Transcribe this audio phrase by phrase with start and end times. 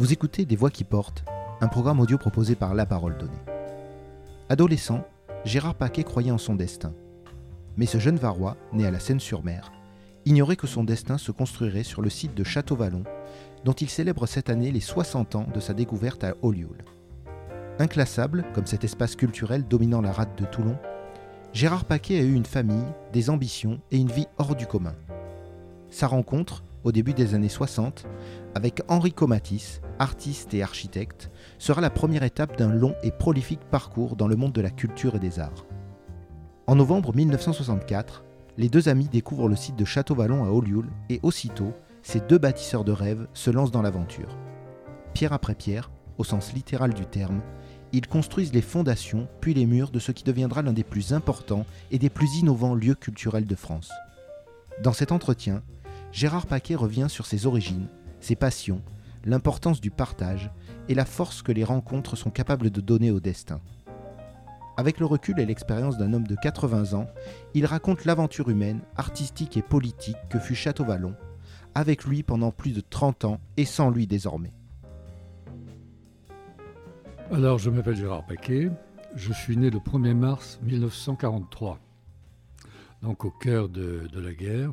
[0.00, 1.26] Vous écoutez Des Voix qui portent,
[1.60, 3.44] un programme audio proposé par La Parole Donnée.
[4.48, 5.04] Adolescent,
[5.44, 6.94] Gérard Paquet croyait en son destin.
[7.76, 9.70] Mais ce jeune Varois, né à la Seine-sur-Mer,
[10.24, 13.04] ignorait que son destin se construirait sur le site de Château-Vallon,
[13.66, 16.78] dont il célèbre cette année les 60 ans de sa découverte à Olioul.
[17.78, 20.78] Inclassable, comme cet espace culturel dominant la rade de Toulon,
[21.52, 24.94] Gérard Paquet a eu une famille, des ambitions et une vie hors du commun.
[25.90, 28.06] Sa rencontre, au début des années 60,
[28.54, 34.16] avec Henri Comatis, artiste et architecte, sera la première étape d'un long et prolifique parcours
[34.16, 35.66] dans le monde de la culture et des arts.
[36.66, 38.24] En novembre 1964,
[38.56, 42.84] les deux amis découvrent le site de Château-Vallon à Olioul et aussitôt, ces deux bâtisseurs
[42.84, 44.38] de rêves se lancent dans l'aventure.
[45.14, 47.40] Pierre après pierre, au sens littéral du terme,
[47.92, 51.66] ils construisent les fondations puis les murs de ce qui deviendra l'un des plus importants
[51.90, 53.90] et des plus innovants lieux culturels de France.
[54.82, 55.62] Dans cet entretien,
[56.12, 57.88] Gérard Paquet revient sur ses origines,
[58.20, 58.82] ses passions,
[59.24, 60.50] l'importance du partage
[60.88, 63.60] et la force que les rencontres sont capables de donner au destin.
[64.76, 67.06] Avec le recul et l'expérience d'un homme de 80 ans,
[67.54, 71.14] il raconte l'aventure humaine, artistique et politique que fut Château-Vallon,
[71.74, 74.52] avec lui pendant plus de 30 ans et sans lui désormais.
[77.30, 78.70] Alors, je m'appelle Gérard Paquet,
[79.14, 81.78] je suis né le 1er mars 1943,
[83.02, 84.72] donc au cœur de, de la guerre,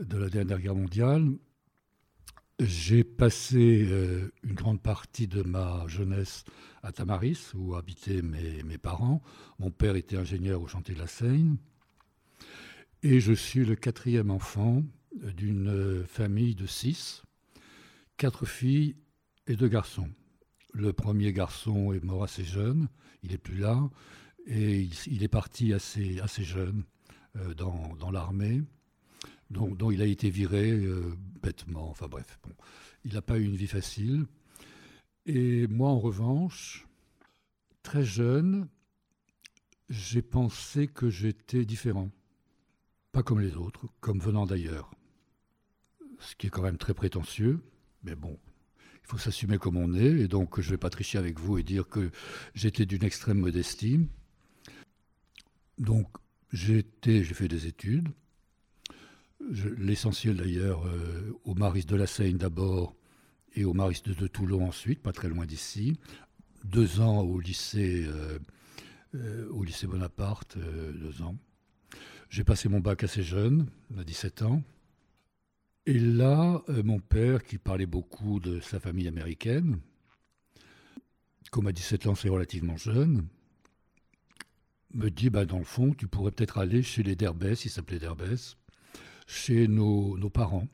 [0.00, 1.30] de la dernière guerre mondiale.
[2.60, 6.44] J'ai passé euh, une grande partie de ma jeunesse
[6.82, 9.22] à Tamaris, où habitaient mes, parents.
[9.58, 11.56] Mon père était ingénieur au chantier de la Seine.
[13.02, 14.82] Et je suis le quatrième enfant
[15.36, 17.22] d'une famille de six,
[18.16, 18.96] quatre filles
[19.46, 20.08] et deux garçons.
[20.72, 22.88] Le premier garçon est mort assez jeune,
[23.22, 23.88] il n'est plus là,
[24.46, 26.84] et il, est parti assez, jeune
[27.36, 28.62] euh, dans l'armée
[29.50, 31.90] dont, il a été viré euh, bêtement.
[31.90, 32.54] Enfin bref, bon.
[33.04, 34.26] il n'a pas eu une vie facile.
[35.26, 36.86] Et moi, en revanche,
[37.82, 38.68] très jeune,
[39.88, 42.10] j'ai pensé que j'étais différent.
[43.12, 44.90] Pas comme les autres, comme venant d'ailleurs.
[46.18, 47.62] Ce qui est quand même très prétentieux,
[48.02, 48.38] mais bon,
[49.04, 51.58] il faut s'assumer comme on est, et donc je ne vais pas tricher avec vous
[51.58, 52.10] et dire que
[52.54, 54.00] j'étais d'une extrême modestie.
[55.78, 56.08] Donc
[56.52, 56.84] j'ai
[57.24, 58.08] fait des études,
[59.78, 62.94] l'essentiel d'ailleurs euh, au Maris de la Seine d'abord
[63.54, 65.98] et au Maris de, Toulon ensuite, pas très loin d'ici.
[66.64, 68.38] Deux ans au lycée, euh,
[69.14, 71.36] euh, Bonaparte, deux ans.
[72.30, 73.66] J'ai passé mon bac assez jeune,
[73.96, 74.62] à 17 ans.
[75.86, 79.78] Et là, mon père, qui parlait beaucoup de sa famille américaine,
[81.52, 83.28] comme à 17 ans c'est relativement jeune,
[84.94, 87.98] me dit, bah, dans le fond, tu pourrais peut-être aller chez les Derbès, il s'appelait
[87.98, 88.56] Derbès,
[89.26, 90.68] chez nos, parents.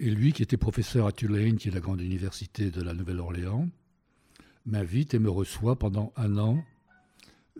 [0.00, 3.68] Et lui, qui était professeur à Tulane, qui est la grande université de la Nouvelle-Orléans,
[4.66, 6.64] m'invite et me reçoit pendant un an.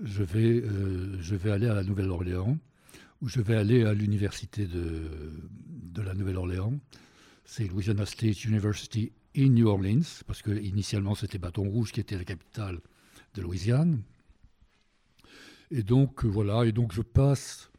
[0.03, 2.59] Je vais, euh, je vais aller à la Nouvelle-Orléans,
[3.21, 5.33] où je vais aller à l'université de,
[5.93, 6.75] de la Nouvelle-Orléans.
[7.45, 12.17] C'est Louisiana State University in New Orleans, parce que initialement c'était Bâton Rouge qui était
[12.17, 12.81] la capitale
[13.35, 14.03] de Louisiane.
[15.71, 17.72] Et donc voilà, et donc je passe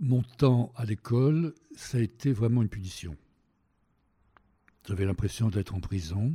[0.00, 3.16] mon temps à l'école, ça a été vraiment une punition.
[4.86, 6.34] J'avais l'impression d'être en prison.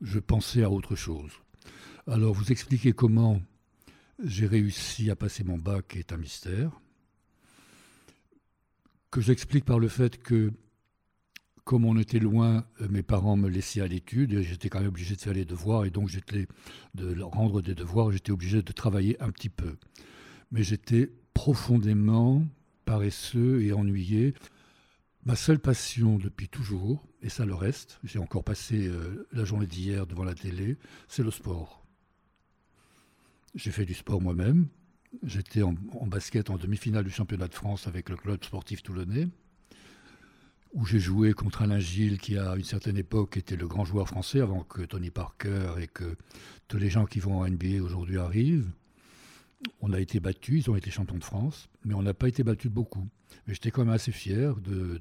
[0.00, 1.32] Je pensais à autre chose.
[2.06, 3.40] Alors, vous expliquer comment
[4.22, 6.80] j'ai réussi à passer mon bac est un mystère.
[9.10, 10.52] Que j'explique par le fait que,
[11.64, 15.14] comme on était loin, euh, mes parents me laissaient à l'étude j'étais quand même obligé
[15.16, 16.46] de faire les devoirs et donc j'étais
[16.94, 19.76] de rendre des devoirs, j'étais obligé de travailler un petit peu.
[20.50, 22.46] Mais j'étais profondément
[22.84, 24.34] paresseux et ennuyé.
[25.24, 29.68] Ma seule passion depuis toujours, et ça le reste, j'ai encore passé euh, la journée
[29.68, 31.86] d'hier devant la télé, c'est le sport.
[33.54, 34.66] J'ai fait du sport moi-même.
[35.22, 39.28] J'étais en, en, basket en demi-finale du championnat de France avec le club sportif toulonnais,
[40.72, 44.08] où j'ai joué contre Alain Gilles, qui à une certaine époque était le grand joueur
[44.08, 46.16] français, avant que Tony Parker et que
[46.66, 48.72] tous les gens qui vont en NBA aujourd'hui arrivent
[49.80, 52.42] on a été battus, ils ont été champions de France, mais on n'a pas été
[52.42, 53.08] battus de beaucoup.
[53.46, 54.98] Mais j'étais quand même assez fier de,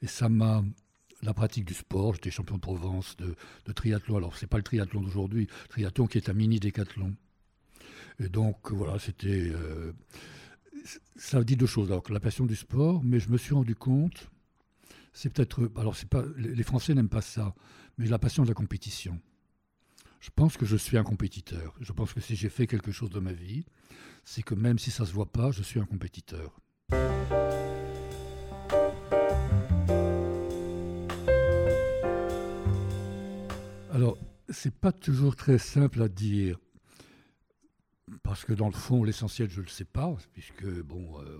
[0.00, 0.64] et ça m'a
[1.22, 2.14] la pratique du sport.
[2.14, 4.16] J'étais champion de Provence de, triathlon.
[4.16, 7.14] Alors c'est pas le triathlon d'aujourd'hui, triathlon qui est un mini décathlon.
[8.18, 9.92] Et donc voilà, c'était euh,
[11.16, 11.90] ça dit deux choses.
[12.08, 14.30] La passion du sport, mais je me suis rendu compte,
[15.12, 17.54] c'est peut-être alors c'est pas les Français n'aiment pas ça,
[17.98, 19.18] mais la passion de la compétition.
[20.22, 21.74] Je pense que je suis un compétiteur.
[21.80, 23.66] Je pense que si j'ai fait quelque chose de ma vie,
[24.24, 26.60] c'est que même si ça ne se voit pas, je suis un compétiteur.
[34.48, 36.56] C'est pas toujours très simple à dire.
[38.22, 41.38] Parce que dans le fond, l'essentiel, je ne le sais pas, puisque, bon, euh,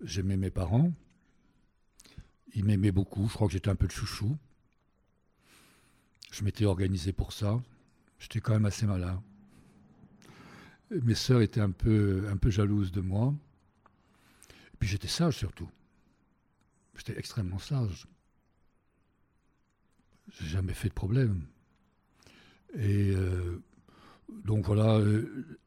[0.00, 0.90] j'aimais mes parents.
[2.54, 3.28] Ils m'aimaient beaucoup.
[3.28, 4.38] Je crois que j'étais un peu le chouchou.
[6.30, 7.60] Je m'étais organisé pour ça.
[8.24, 9.22] J'étais quand même assez malin.
[10.90, 13.34] Mes sœurs étaient un peu, jalouses de moi.
[14.48, 15.68] Et puis j'étais sage surtout.
[16.96, 18.06] J'étais extrêmement sage.
[20.32, 21.44] J'ai jamais fait de problème.
[22.76, 23.62] Et euh,
[24.46, 25.58] donc voilà, euh,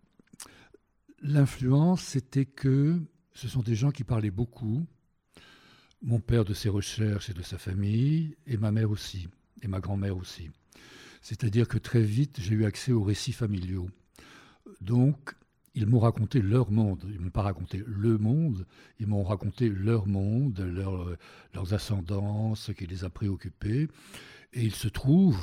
[1.21, 2.99] l'influence, c'était que
[3.35, 4.83] ce sont des gens qui parlaient beaucoup.
[6.01, 9.27] Mon père de ses recherches et de sa famille, et ma mère aussi,
[9.61, 10.49] et ma grand-mère aussi.
[11.21, 13.89] C'est-à-dire que très vite, j'ai eu accès aux récits familiaux.
[14.81, 15.35] Donc,
[15.75, 17.03] ils m'ont raconté leur monde.
[17.09, 18.65] Ils m'ont pas raconté le monde,
[18.99, 21.15] ils m'ont raconté leur monde, leur,
[21.53, 23.87] leurs ascendants, ce qui les a préoccupés.
[24.53, 25.37] Et il se trouve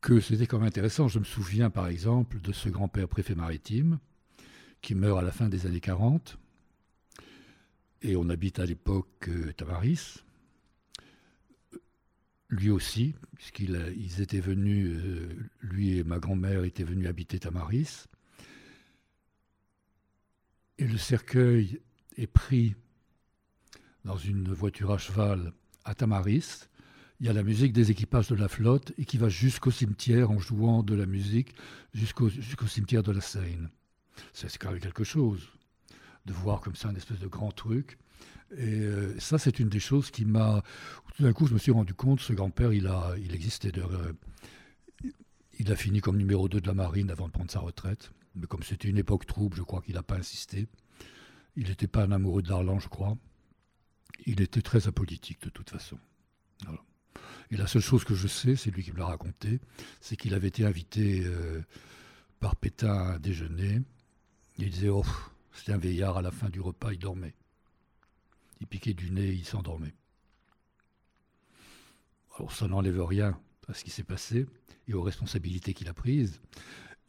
[0.00, 1.08] que c'était quand même intéressant.
[1.08, 3.98] Je me souviens par exemple de ce grand-père préfet maritime
[4.80, 6.38] qui meurt à la fin des années 40.
[8.02, 10.22] Et on habite à l'époque euh, Tamaris.
[12.52, 18.04] Lui aussi, puisqu'ils étaient venus, euh, lui et ma grand-mère étaient venus habiter Tamaris.
[20.76, 21.80] Et le cercueil
[22.18, 22.74] est pris
[24.04, 25.54] dans une voiture à cheval
[25.86, 26.68] à Tamaris.
[27.20, 30.30] Il y a la musique des équipages de la flotte et qui va jusqu'au cimetière
[30.30, 31.54] en jouant de la musique
[31.94, 32.28] jusqu'au
[32.68, 33.70] cimetière de la Seine.
[34.34, 35.48] C'est quand même quelque chose
[36.26, 37.96] de voir comme ça un espèce de grand truc.
[38.56, 40.62] Et euh, ça, c'est une des choses qui m'a.
[41.16, 42.90] Tout d'un coup, je me suis rendu compte, ce grand-père, il,
[43.22, 43.72] il existait.
[43.72, 43.82] De,
[45.58, 48.10] il a fini comme numéro 2 de la marine avant de prendre sa retraite.
[48.34, 50.66] Mais comme c'était une époque trouble, je crois qu'il n'a pas insisté.
[51.56, 53.16] Il n'était pas un amoureux de je crois.
[54.26, 55.98] Il était très apolitique de toute façon.
[57.50, 59.60] Et la seule chose que je sais, c'est lui qui me l'a raconté,
[60.00, 61.60] c'est qu'il avait été invité euh,
[62.40, 63.82] par Pétain à déjeuner.
[64.56, 65.04] Il disait, oh,
[65.52, 67.34] c'était un veillard, à la fin du repas, il dormait.
[68.62, 69.94] Il piquait du nez, il s'endormait.
[72.36, 73.36] Alors ça n'enlève rien
[73.66, 74.46] à ce qui s'est passé
[74.86, 76.40] et aux responsabilités qu'il a prises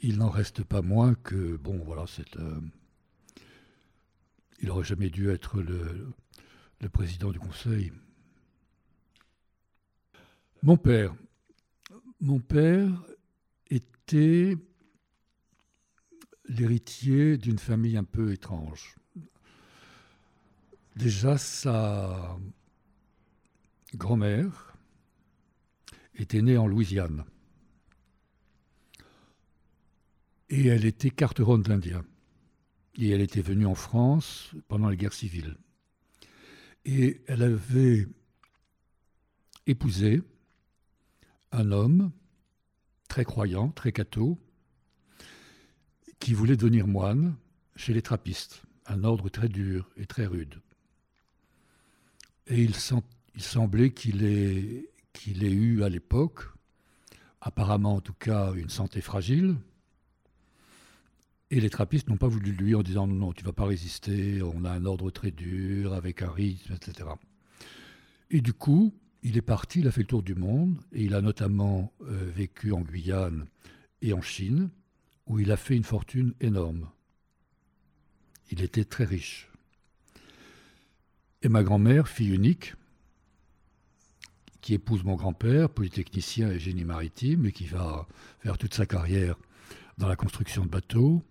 [0.04, 2.36] il n'en reste pas moins que, bon, voilà, c'est.
[2.38, 2.60] Euh,
[4.60, 6.14] il n'aurait jamais dû être le,
[6.82, 7.92] le, président du Conseil.
[10.62, 11.16] Mon père.
[12.20, 12.90] Mon père
[13.70, 14.56] était
[16.48, 18.96] l'héritier d'une famille un peu étrange.
[20.96, 22.38] Déjà, sa
[23.96, 24.78] grand-mère
[26.16, 27.24] était née en Louisiane.
[30.50, 32.06] Et elle était carteronne d'Indien.
[32.96, 35.58] Et elle était venue en France pendant la guerre civile.
[36.86, 38.08] Et elle avait
[39.66, 40.22] épousé
[41.52, 42.12] un homme
[43.08, 44.38] très croyant, très catho,
[46.20, 47.36] qui voulait devenir moine
[47.76, 50.62] chez les trappistes, un ordre très dur et très rude.
[52.48, 54.90] Et il, semblait qu'il ait,
[55.26, 56.44] eu à l'époque,
[57.42, 59.56] apparemment en tout cas, une santé fragile,
[61.50, 64.42] et les trappistes n'ont pas voulu lui en disant non, non, tu vas pas résister,
[64.42, 67.10] on a un ordre très dur, avec un rythme, etc.
[68.32, 71.14] Et du coup, il est parti, il a fait le tour du monde, et il
[71.14, 73.46] a notamment euh, vécu en Guyane
[74.02, 74.70] et en Chine,
[75.28, 76.90] où il a fait une fortune énorme.
[78.52, 79.53] Il était très riche.
[81.44, 82.74] Et ma grand-mère, fille unique,
[84.62, 88.08] qui épouse mon grand-père, polytechnicien et génie maritime, et qui va
[88.40, 89.36] faire toute sa carrière
[89.98, 91.22] dans la construction de bateaux,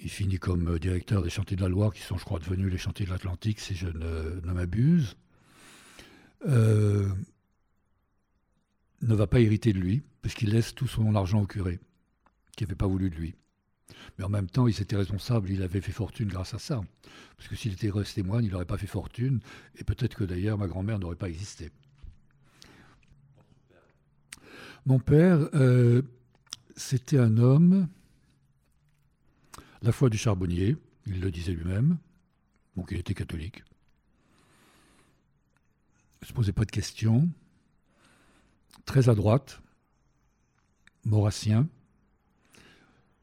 [0.00, 2.78] il finit comme directeur des chantiers de la Loire, qui sont, je crois, devenus les
[2.78, 5.16] chantiers de l'Atlantique, si je ne, m'abuse.
[6.46, 7.10] Euh,
[9.02, 11.78] ne va pas hériter de lui, parce qu'il laisse tout son argent au curé,
[12.56, 13.34] qui n'avait pas voulu de lui.
[14.18, 16.82] Mais en même temps, il s'était responsable, il avait fait fortune grâce à ça.
[17.36, 19.40] Parce que s'il était resté moine, il n'aurait pas fait fortune,
[19.76, 21.70] et peut-être que d'ailleurs ma grand-mère n'aurait pas existé.
[24.86, 26.02] Mon père, euh,
[26.76, 27.88] c'était un homme
[29.82, 30.76] la foi du charbonnier,
[31.06, 31.98] il le disait lui-même,
[32.76, 33.62] donc il était catholique.
[36.20, 37.28] Il ne se posait pas de questions.
[38.84, 39.60] Très à droite,
[41.04, 41.68] maurassien.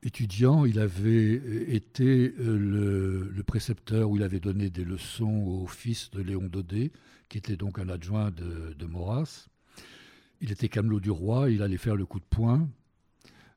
[0.05, 1.36] Étudiant, il avait
[1.74, 6.91] été euh, le, précepteur où il avait donné des leçons au fils de Léon Daudet,
[7.29, 9.48] qui était donc un adjoint de, de Maurras.
[10.41, 12.69] Il était camelot du roi, il allait faire le coup de poing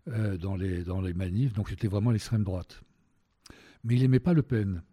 [0.06, 2.80] euh, dans, les, dans les manifs, donc c'était vraiment l'extrême droite.
[3.82, 4.84] Mais il n'aimait pas Le Pen.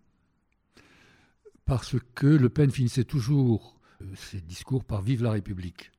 [1.65, 5.91] Parce que Le Pen finissait toujours euh, ses discours par Vive la République.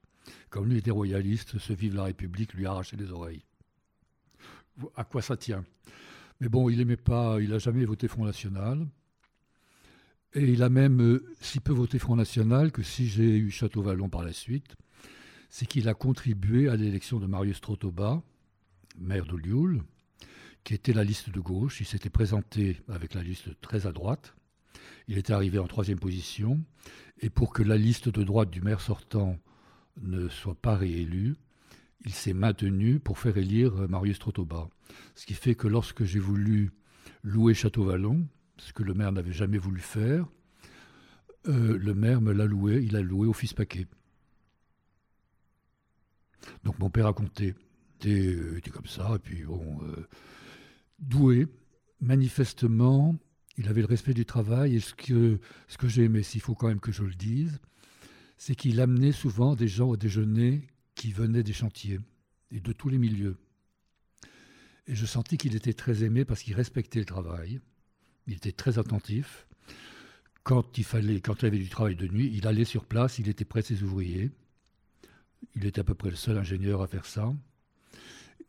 [0.51, 3.45] Comme lui était royaliste, ce vive la République lui arrachait les oreilles.
[4.97, 5.65] À quoi ça tient?
[6.41, 8.87] Mais bon, il n'aimait pas, il n'a jamais voté Front National.
[10.35, 14.09] Et il a même euh, si peu voté Front National que si j'ai eu Château-Vallon
[14.09, 14.75] par la suite,
[15.49, 18.21] c'est qu'il a contribué à l'élection de Marius Trotoba,
[18.99, 19.83] maire de Lioul,
[20.65, 21.81] qui était la liste de gauche.
[21.81, 24.35] Il s'était présenté avec la liste très à droite.
[25.07, 26.61] Il était arrivé en troisième position.
[27.21, 29.39] Et pour que la liste de droite du maire sortant
[30.03, 31.37] ne soit pas réélue,
[32.05, 34.69] il s'est maintenu pour faire élire Marius Trotoba.
[35.15, 36.73] Ce qui fait que lorsque j'ai voulu
[37.23, 38.27] louer Château-Vallon,
[38.59, 40.27] ce que le maire n'avait jamais voulu faire,
[41.47, 43.87] euh, le maire me l'a loué, il a loué au fils Paquet.
[46.63, 47.55] Donc mon père a compté.
[48.03, 50.07] Il était, comme ça, et puis bon, euh,
[50.99, 51.47] doué,
[52.01, 53.17] manifestement,
[53.57, 56.55] il avait le respect du travail, et ce que, ce que j'ai aimé, s'il faut
[56.55, 57.61] quand même que je le dise,
[58.37, 62.01] c'est qu'il amenait souvent des gens au déjeuner qui venaient des chantiers,
[62.51, 63.37] et de tous les milieux.
[64.87, 67.61] Et je sentis qu'il était très aimé parce qu'il respectait le travail,
[68.27, 69.47] il était très attentif.
[70.43, 73.29] Quand il fallait, quand il avait du travail de nuit, il allait sur place, il
[73.29, 74.31] était près de ses ouvriers.
[75.57, 77.35] Il était à peu près le seul ingénieur à faire ça.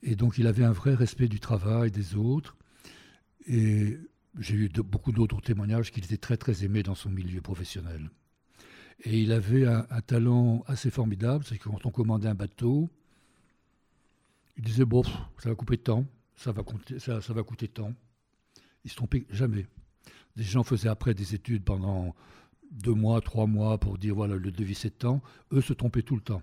[0.01, 2.57] Et donc il avait un vrai respect du travail des autres.
[3.47, 3.97] Et
[4.39, 8.09] j'ai eu beaucoup d'autres témoignages qu'il était très très aimé dans son milieu professionnel.
[9.03, 12.89] Et il avait un, talent assez formidable, c'est que quand on commandait un bateau,
[14.57, 15.03] il disait bon,
[15.37, 16.63] ça va couper temps, ça va,
[16.97, 17.93] ça, ça va coûter tant.
[18.83, 19.67] Il se trompait jamais.
[20.35, 22.15] Des gens faisaient après des études pendant
[22.71, 25.21] deux mois, trois mois pour dire voilà le devis c'est tant.
[25.51, 26.41] Eux se trompaient tout le temps.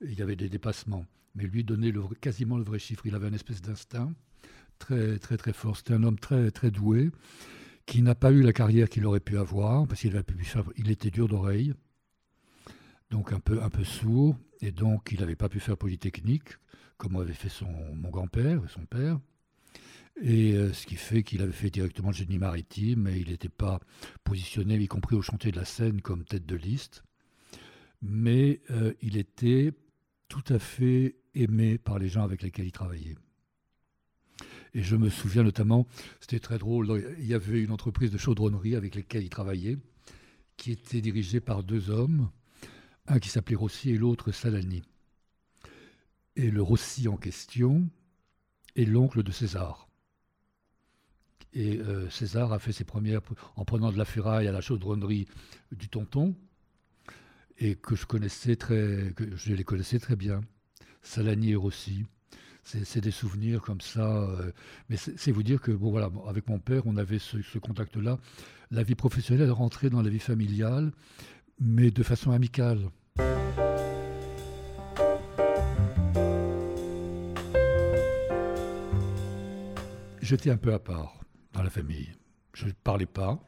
[0.00, 1.06] il y avait des dépassements.
[1.34, 3.06] Mais lui donnait quasiment le vrai chiffre.
[3.06, 4.12] Il avait une espèce d'instinct
[4.78, 5.76] très très très fort.
[5.76, 7.10] C'était un homme très très doué
[7.90, 10.22] qui n'a pas eu la carrière qu'il aurait pu avoir parce qu'il
[10.76, 11.74] il était dur d'oreille,
[13.10, 16.50] donc un peu un peu sourd et donc il n'avait pas pu faire polytechnique
[16.98, 17.50] comme avait fait
[17.96, 19.18] mon grand-père, son père.
[20.22, 23.48] Et euh, ce qui fait qu'il avait fait directement le génie maritime, et il n'était
[23.48, 23.80] pas
[24.22, 27.02] positionné, y compris au chantier de la Seine, comme tête de liste.
[28.02, 29.72] Mais euh, il était
[30.28, 33.16] tout à fait aimé par les gens avec lesquels il travaillait.
[34.74, 35.86] Et je me souviens notamment,
[36.20, 39.78] c'était très drôle, il y avait une entreprise de chaudronnerie avec laquelle il travaillait,
[40.56, 42.30] qui était dirigée par deux hommes,
[43.06, 44.82] un qui s'appelait Rossi et l'autre Salani.
[46.36, 47.88] Et le Rossi en question
[48.76, 49.88] est l'oncle de César.
[51.52, 53.22] Et euh, César a fait ses premières
[53.56, 55.26] en prenant de la ferraille à la chaudronnerie
[55.72, 56.36] du Tonton,
[57.58, 60.40] et que je connaissais très, je les connaissais très bien.
[61.02, 62.06] Salani et Rossi.
[62.64, 64.06] C'est des souvenirs comme ça.
[64.06, 64.52] Euh,
[64.88, 68.18] mais c'est vous dire que, bon, voilà, avec mon père, on avait ce, contact-là.
[68.70, 70.92] La vie professionnelle rentrait dans la vie familiale,
[71.58, 72.90] mais de façon amicale.
[80.22, 81.18] J'étais un peu à part
[81.52, 82.12] dans la famille.
[82.54, 83.40] Je ne parlais pas,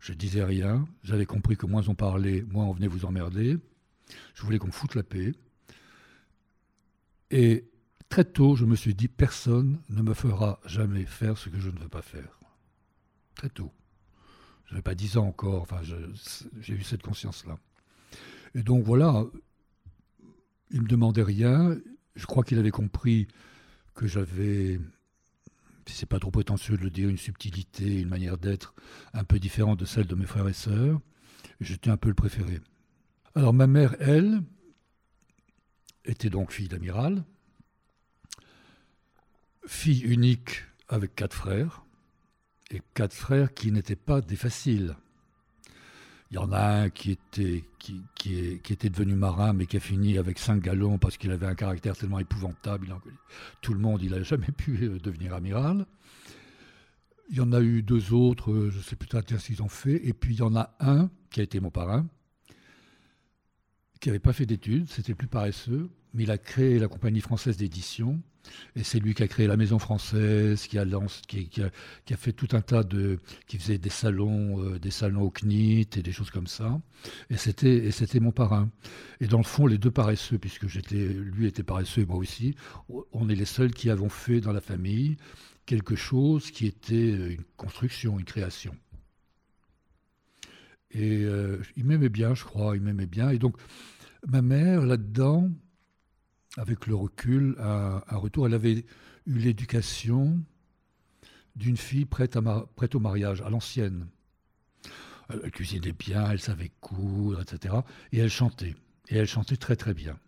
[0.00, 0.88] je disais rien.
[1.04, 3.58] J'avais compris que moins on parlait, moins on venait vous emmerder.
[4.34, 5.32] Je voulais qu'on me foute la paix.
[7.30, 7.69] Et
[8.10, 11.70] très tôt, je me suis dit, personne ne me fera jamais faire ce que je
[11.70, 12.40] ne veux pas faire.
[13.34, 13.72] Très tôt.
[14.66, 15.80] Je n'avais pas dix ans encore, enfin,
[16.60, 17.58] j'ai eu cette conscience-là.
[18.54, 19.24] Et donc voilà,
[20.70, 21.76] il ne me demandait rien.
[22.16, 23.28] Je crois qu'il avait compris
[23.94, 24.78] que j'avais
[25.86, 28.74] si c'est pas trop prétentieux de le dire, une subtilité, une manière d'être
[29.12, 31.00] un peu différente de celle de mes frères et sœurs.
[31.60, 32.60] J'étais un peu le préféré.
[33.34, 34.42] Alors ma mère, elle,
[36.04, 37.24] était donc fille d'amiral,
[39.70, 41.84] fille unique avec quatre frères,
[42.72, 44.96] et quatre frères qui n'étaient pas des faciles.
[46.30, 48.04] Il y en a un qui était, qui,
[48.68, 51.96] était devenu marin, mais qui a fini avec cinq galons parce qu'il avait un caractère
[51.96, 52.94] tellement épouvantable.
[53.62, 55.86] tout le monde, il n'a jamais pu euh, devenir amiral.
[57.30, 59.62] Il y en a eu deux autres, euh, je ne sais plus très ce qu'ils
[59.62, 60.06] ont fait.
[60.06, 62.06] Et puis il y en a un qui a été mon parrain,
[64.00, 67.56] qui n'avait pas fait d'études, c'était plus paresseux, mais il a créé la compagnie française
[67.56, 68.20] d'édition
[68.76, 70.86] et c'est lui qui a créé la Maison Française, qui a,
[71.26, 75.30] qui, a, fait tout un tas de, qui faisait des salons, euh, des salons au
[75.30, 76.80] CNIT et des choses comme ça.
[77.28, 78.70] Et c'était, et c'était mon parrain.
[79.20, 82.54] Et dans le fond, les deux paresseux, puisque j'étais, lui était paresseux et moi aussi,
[83.12, 85.16] on est les seuls qui avons fait dans la famille
[85.66, 88.74] quelque chose qui était une construction, une création.
[90.92, 93.30] Et euh, il m'aimait bien, je crois, il m'aimait bien.
[93.30, 93.56] Et donc,
[94.26, 95.48] ma mère, là-dedans,
[96.56, 98.46] avec le recul, un, retour.
[98.46, 98.84] Elle avait
[99.26, 100.38] eu l'éducation
[101.56, 104.06] d'une fille prête, à au mariage, à l'ancienne.
[105.28, 107.76] Elle cuisinait bien, elle savait coudre, etc.
[108.12, 108.74] Et elle chantait.
[109.08, 110.18] Et elle chantait très très bien.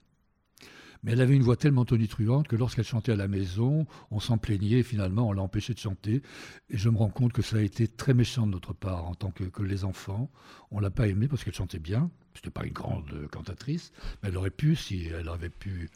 [1.03, 4.39] Mais elle avait une voix tellement tonitruante que lorsqu'elle chantait à la maison, on s'en
[4.39, 6.23] plaignait et finalement on l'a empêchée de chanter.
[6.71, 9.15] Et je me rends compte que ça a été très méchant de notre part en
[9.15, 10.31] tant que, les enfants.
[10.71, 12.11] On l'a pas aimée parce qu'elle chantait bien.
[12.35, 15.91] C'était pas une grande cantatrice, mais elle aurait pu si elle avait pu.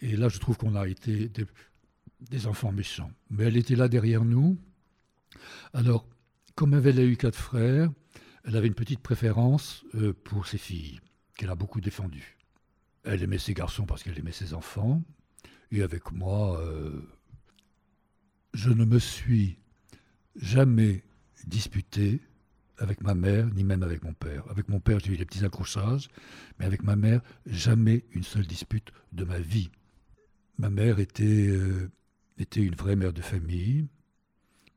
[0.00, 1.30] Et là, je trouve qu'on a été
[2.20, 3.10] des, enfants méchants.
[3.30, 4.58] Mais elle était là derrière nous.
[5.72, 6.06] Alors,
[6.54, 7.90] comme elle a eu quatre frères,
[8.44, 11.00] elle avait une petite préférence euh, pour ses filles,
[11.36, 12.36] qu'elle a beaucoup défendues.
[13.04, 15.02] Elle aimait ses garçons parce qu'elle aimait ses enfants.
[15.70, 17.00] Et avec moi, euh,
[18.54, 19.58] je ne me suis
[20.36, 21.04] jamais
[21.46, 22.20] disputé
[22.82, 24.44] avec ma mère, ni même avec mon père.
[24.50, 26.08] Avec mon père, j'ai eu des petits accrochages,
[26.58, 29.70] mais avec ma mère, jamais une seule dispute de ma vie.
[30.58, 31.90] Ma mère était, euh,
[32.38, 33.86] était une vraie mère de famille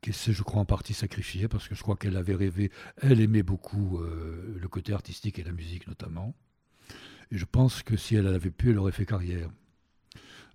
[0.02, 3.22] qui s'est, je crois, en partie sacrifiée parce que je crois qu'elle avait rêvé, elle
[3.22, 6.36] aimait beaucoup euh, le côté artistique et la musique notamment.
[7.32, 9.50] Et je pense que si elle avait pu, elle aurait fait carrière.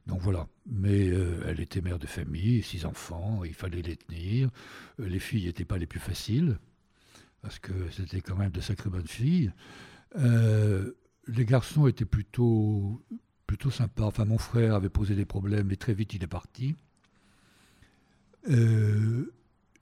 [0.07, 0.47] Donc voilà.
[0.66, 4.50] Mais euh, elle était mère de famille, six enfants, il fallait les tenir.
[4.99, 6.59] Les filles n'étaient pas les plus faciles,
[7.42, 9.52] parce que c'était quand même de sacrées bonnes filles.
[10.14, 13.02] les garçons étaient plutôt,
[13.47, 14.04] plutôt sympas.
[14.04, 16.76] Enfin, mon frère avait posé des problèmes, mais très vite il est parti.
[18.49, 19.32] Euh,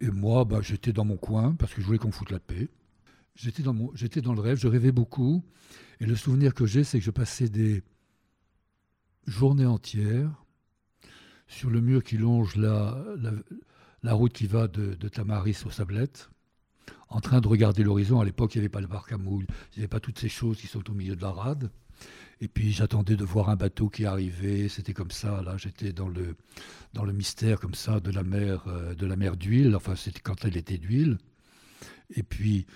[0.01, 2.69] et moi, bah, j'étais dans mon coin parce que je voulais qu'on foute la paix.
[3.35, 5.45] J'étais dans, mon, j'étais dans le rêve, je rêvais beaucoup.
[6.01, 7.83] Et le souvenir que j'ai, c'est que je passais des
[9.27, 10.45] journées entières
[11.47, 13.05] sur le mur qui longe la,
[14.03, 16.31] la, route qui va de, de, Tamaris aux Sablettes,
[17.09, 18.21] en train de regarder l'horizon.
[18.21, 20.19] À l'époque, il n'y avait pas le parc à moules, il n'y avait pas toutes
[20.19, 21.71] ces choses qui sont au milieu de la rade.
[22.41, 24.69] Et puis j'attendais de voir un bateau qui arrivait.
[24.69, 25.43] C'était comme ça.
[25.43, 26.37] Là, j'étais dans le
[26.95, 29.75] dans le mystère comme ça de la mer euh, de la mer d'huile.
[29.75, 31.19] Enfin, c'était quand elle était d'huile.
[32.11, 32.67] Et puis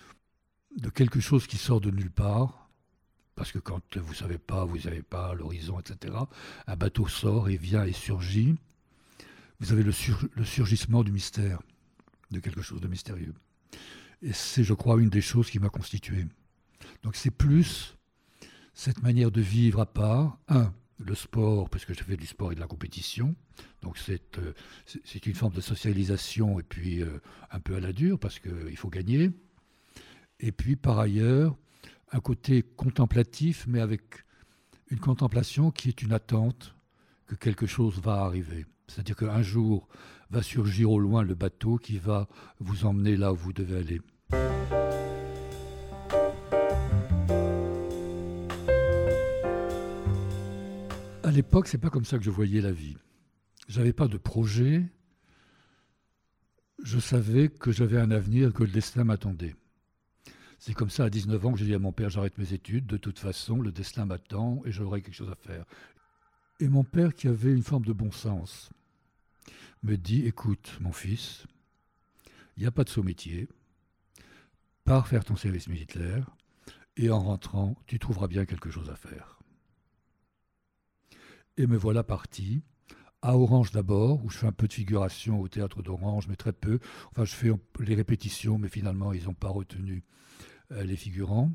[0.77, 2.71] de quelque chose qui sort de nulle part.
[3.35, 6.15] Parce que quand vous savez pas, vous n'avez pas l'horizon, etc.
[6.67, 8.57] Un bateau sort et vient et surgit.
[9.59, 9.93] Vous avez le,
[10.35, 11.63] le surgissement du mystère,
[12.31, 13.35] de quelque chose de mystérieux.
[14.23, 16.27] Et c'est, je crois, une des choses qui m'a constitué.
[17.03, 17.97] Donc c'est plus
[18.75, 20.39] cette manière de vivre à part.
[20.49, 23.35] Un, le sport, parce que je fais du sport et de la compétition.
[23.83, 24.53] Donc c'est euh,
[25.05, 28.77] c'est une forme de socialisation et puis euh, un peu à la dure parce qu'il
[28.77, 29.31] faut gagner.
[30.41, 31.57] Et puis par ailleurs,
[32.13, 34.03] un côté contemplatif, mais avec
[34.91, 36.75] une contemplation qui est une attente
[37.27, 38.67] que quelque chose va arriver.
[38.87, 39.89] C'est-à-dire qu'un jour
[40.31, 44.01] va surgir au loin le bateau qui va vous emmener là où vous devez aller.
[51.33, 52.99] À l'époque, c'est pas comme ça que je voyais la vie.
[53.67, 54.85] J'avais pas de projet.
[56.85, 59.57] Je savais que j'avais un avenir, que le destin m'attendait.
[60.59, 62.85] C'est comme ça à 19 ans que j'ai dit à mon père j'arrête mes études.
[62.85, 65.65] De toute façon, le destin m'attend et j'aurai quelque chose à faire.
[66.61, 68.69] Et mon père, qui avait une forme de bon sens,
[69.83, 71.47] me dit écoute, mon fils,
[72.59, 73.49] il n'y a pas de saut métier.
[74.85, 76.31] Pars faire ton service militaire
[76.97, 79.39] et en rentrant, tu trouveras bien quelque chose à faire.
[81.57, 82.63] Et me voilà parti.
[83.25, 86.53] À Orange d'abord, où je fais un peu de figuration au théâtre d'Orange, mais très
[86.53, 86.81] peu.
[87.11, 90.03] Enfin, je fais les répétitions, mais finalement, ils n'ont pas retenu
[90.73, 91.53] euh, les figurants.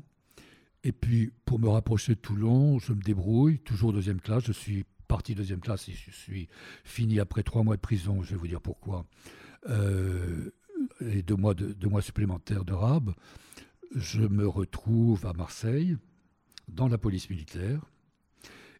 [0.82, 4.44] Et puis, pour me rapprocher de Toulon, je me débrouille, toujours deuxième classe.
[4.46, 6.48] Je suis parti deuxième classe et je suis
[6.84, 8.22] fini après trois mois de prison.
[8.22, 9.04] Je vais vous dire pourquoi.
[9.68, 10.50] Euh,
[11.00, 11.54] et deux mois,
[12.02, 13.12] supplémentaires de rab.
[13.94, 15.96] Je me retrouve à Marseille,
[16.68, 17.80] dans la police militaire.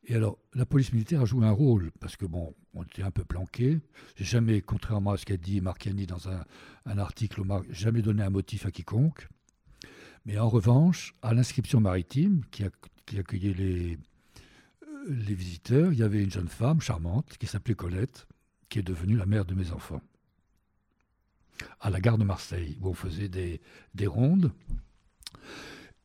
[0.05, 3.11] Et alors, la police militaire a joué un rôle, parce que bon, on était un
[3.11, 3.79] peu planqué.
[4.17, 8.65] J'ai jamais, contrairement à ce qu'a dit Marchiani dans un, article, jamais donné un motif
[8.67, 9.29] à quiconque.
[10.25, 12.65] Mais en revanche, à l'inscription maritime, qui,
[13.19, 13.97] accueillait euh,
[15.09, 18.27] les visiteurs, il y avait une jeune femme charmante qui s'appelait Colette,
[18.69, 20.01] qui est devenue la mère de mes enfants.
[21.81, 23.61] À la gare de Marseille, où on faisait des,
[23.95, 24.53] des rondes.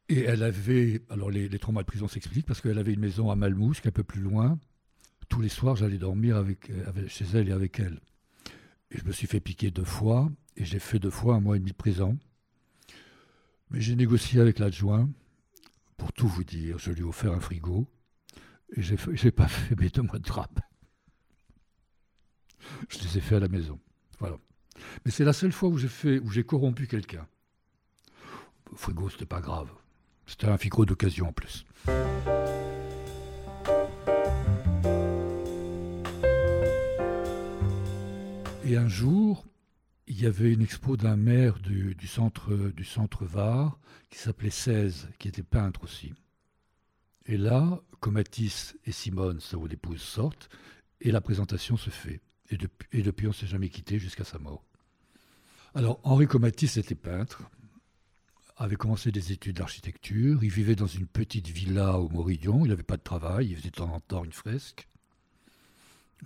[0.09, 3.31] Et elle avait, alors les, les traumas de prison s'expliquent parce qu'elle avait une maison
[3.31, 4.59] à Malmouche, un peu plus loin.
[5.29, 6.71] Tous les soirs, j'allais dormir avec,
[7.07, 7.99] chez elle et avec elle.
[8.91, 11.55] Et je me suis fait piquer deux fois, et j'ai fait deux fois un mois
[11.55, 12.19] et demi de prison.
[13.71, 15.09] Mais j'ai négocié avec l'adjoint,
[15.97, 17.87] pour tout vous dire, je lui ai offert un frigo,
[18.75, 20.59] et j'ai pas fait mes deux mois de trappe.
[22.89, 23.79] Je les ai faits à la maison.
[24.19, 24.37] Voilà.
[25.05, 27.27] Mais c'est la seule fois où j'ai fait, où j'ai corrompu quelqu'un.
[28.75, 29.69] Frigo, c'était pas grave.
[30.25, 31.65] C'était un figo d'occasion en plus.
[38.65, 39.45] Et un jour,
[40.07, 43.77] il y avait une expo d'un maire du, centre, du centre Var
[44.09, 46.13] qui s'appelait 16, qui était peintre aussi.
[47.25, 50.49] Et là, Comatis et Simone, sa épouse, sortent
[51.01, 52.21] et la présentation se fait.
[52.49, 52.57] Et
[52.91, 54.63] et depuis on ne s'est jamais quitté jusqu'à sa mort.
[55.75, 57.49] Alors, Henri Comatis était peintre,
[58.57, 60.43] avait commencé des études d'architecture.
[60.43, 62.63] Il vivait dans une petite villa au Morillon.
[62.63, 63.47] Il n'avait pas de travail.
[63.49, 64.87] Il faisait de temps en temps une fresque,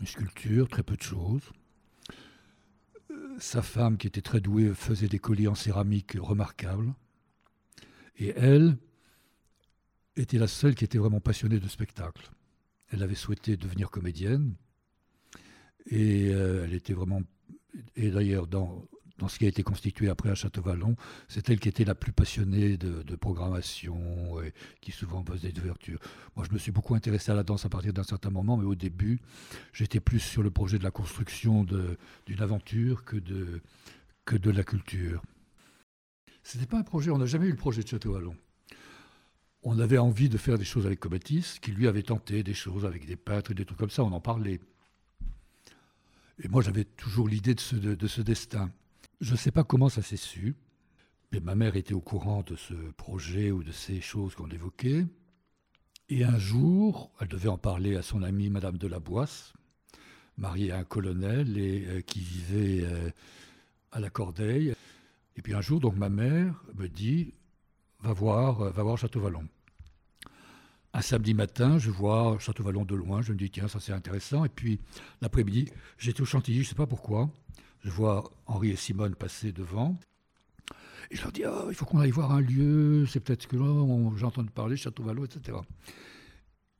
[0.01, 1.49] une sculpture, très peu de choses.
[3.39, 6.93] Sa femme, qui était très douée, faisait des colliers en céramique remarquables.
[8.17, 8.77] Et elle
[10.17, 12.31] était la seule qui était vraiment passionnée de spectacle.
[12.89, 14.55] Elle avait souhaité devenir comédienne.
[15.86, 17.21] Et euh, elle était vraiment.
[17.95, 18.83] Et d'ailleurs, dans,
[19.17, 20.95] dans ce qui a été constitué après à Château-Vallon,
[21.27, 25.99] c'est elle qui était la plus passionnée de, programmation et qui souvent faisait des ouvertures.
[26.36, 28.65] Moi, je me suis beaucoup intéressé à la danse à partir d'un certain moment, mais
[28.65, 29.19] au début,
[29.73, 35.23] j'étais plus sur le projet de la construction d'une aventure que de, la culture.
[36.43, 38.36] Ce n'était pas un projet, on n'a jamais eu le projet de Château-Vallon.
[39.63, 42.86] On avait envie de faire des choses avec Comatis, qui lui avait tenté des choses
[42.86, 44.60] avec des peintres et des trucs comme ça, on en parlait.
[46.43, 48.71] Et moi, j'avais toujours l'idée de ce destin.
[49.19, 50.56] Je ne sais pas comment ça s'est su,
[51.32, 55.06] mais ma mère était au courant de ce projet ou de ces choses qu'on évoquait.
[56.10, 59.53] Et un jour, elle devait en parler à son amie Madame de la Boisse,
[60.38, 63.10] mariée à un colonel et euh, qui vivait euh,
[63.91, 64.75] à la Cordeille.
[65.36, 67.34] Et puis un jour, donc ma mère me dit
[68.01, 69.47] va voir, euh, va voir Château-Vallon.
[70.93, 73.23] Un samedi matin, je vois Château-Vallon de loin.
[73.23, 74.45] Je me dis tiens, ça c'est intéressant.
[74.45, 74.80] Et puis
[75.21, 77.32] l'après-midi, j'étais au Chantilly, je ne sais pas pourquoi.
[77.88, 79.97] Je vois Henri et Simone passer devant.
[81.10, 83.56] Et je leur dis, ah, il faut qu'on aille voir un lieu, c'est peut-être que
[83.56, 85.58] là, j'ai entendu parler, Château-Vallon, etc.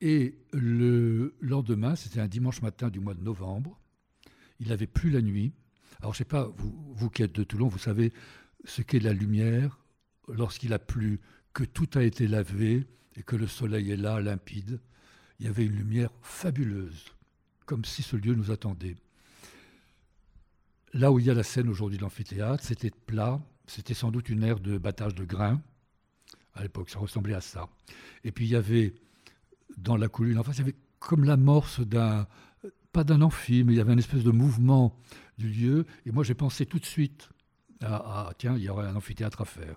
[0.02, 3.80] Et le lendemain, c'était un dimanche matin du mois de novembre,
[4.60, 5.54] il n'avait plus la nuit.
[6.00, 8.12] Alors, je ne sais pas, vous, vous qui êtes de Toulon, vous savez
[8.66, 9.78] ce qu'est la lumière
[10.28, 11.20] lorsqu'il a plu,
[11.54, 12.84] que tout a été lavé
[13.16, 14.78] et que le soleil est là, limpide.
[15.40, 17.14] Il y avait une lumière fabuleuse,
[17.64, 18.96] comme si ce lieu nous attendait.
[20.94, 24.28] Là où il y a la scène aujourd'hui de l'amphithéâtre, c'était plat, c'était sans doute
[24.28, 25.60] une aire de battage de grains.
[26.54, 27.68] À l'époque, ça ressemblait à ça.
[28.24, 28.94] Et puis il y avait
[29.76, 32.26] dans la colline, enfin, il y avait comme l'amorce d'un,
[32.92, 34.98] pas d'un amphi, mais il y avait une espèce de mouvement
[35.36, 35.86] du lieu.
[36.06, 37.28] Et moi, j'ai pensé tout de suite
[37.80, 39.76] à, tiens, il y aurait un amphithéâtre à faire.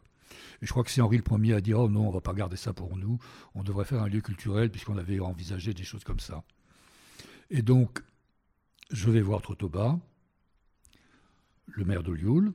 [0.62, 2.34] Et je crois que c'est Henri le Premier à dire oh non, on va pas
[2.34, 3.20] garder ça pour nous,
[3.54, 6.44] on devrait faire un lieu culturel puisqu'on avait envisagé des choses comme ça.
[7.50, 8.02] Et donc,
[8.92, 10.00] je vais voir Trotoba
[11.68, 12.52] le maire de Lioul,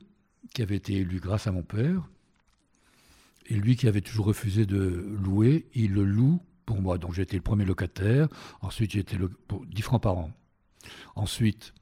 [0.53, 2.09] qui avait été élu grâce à mon père,
[3.47, 6.97] et lui qui avait toujours refusé de louer, il le loue pour moi.
[6.97, 8.27] Donc j'ai été le premier locataire,
[8.61, 10.31] ensuite j'ai été le, pour 10 francs par an.
[11.15, 11.73] Ensuite,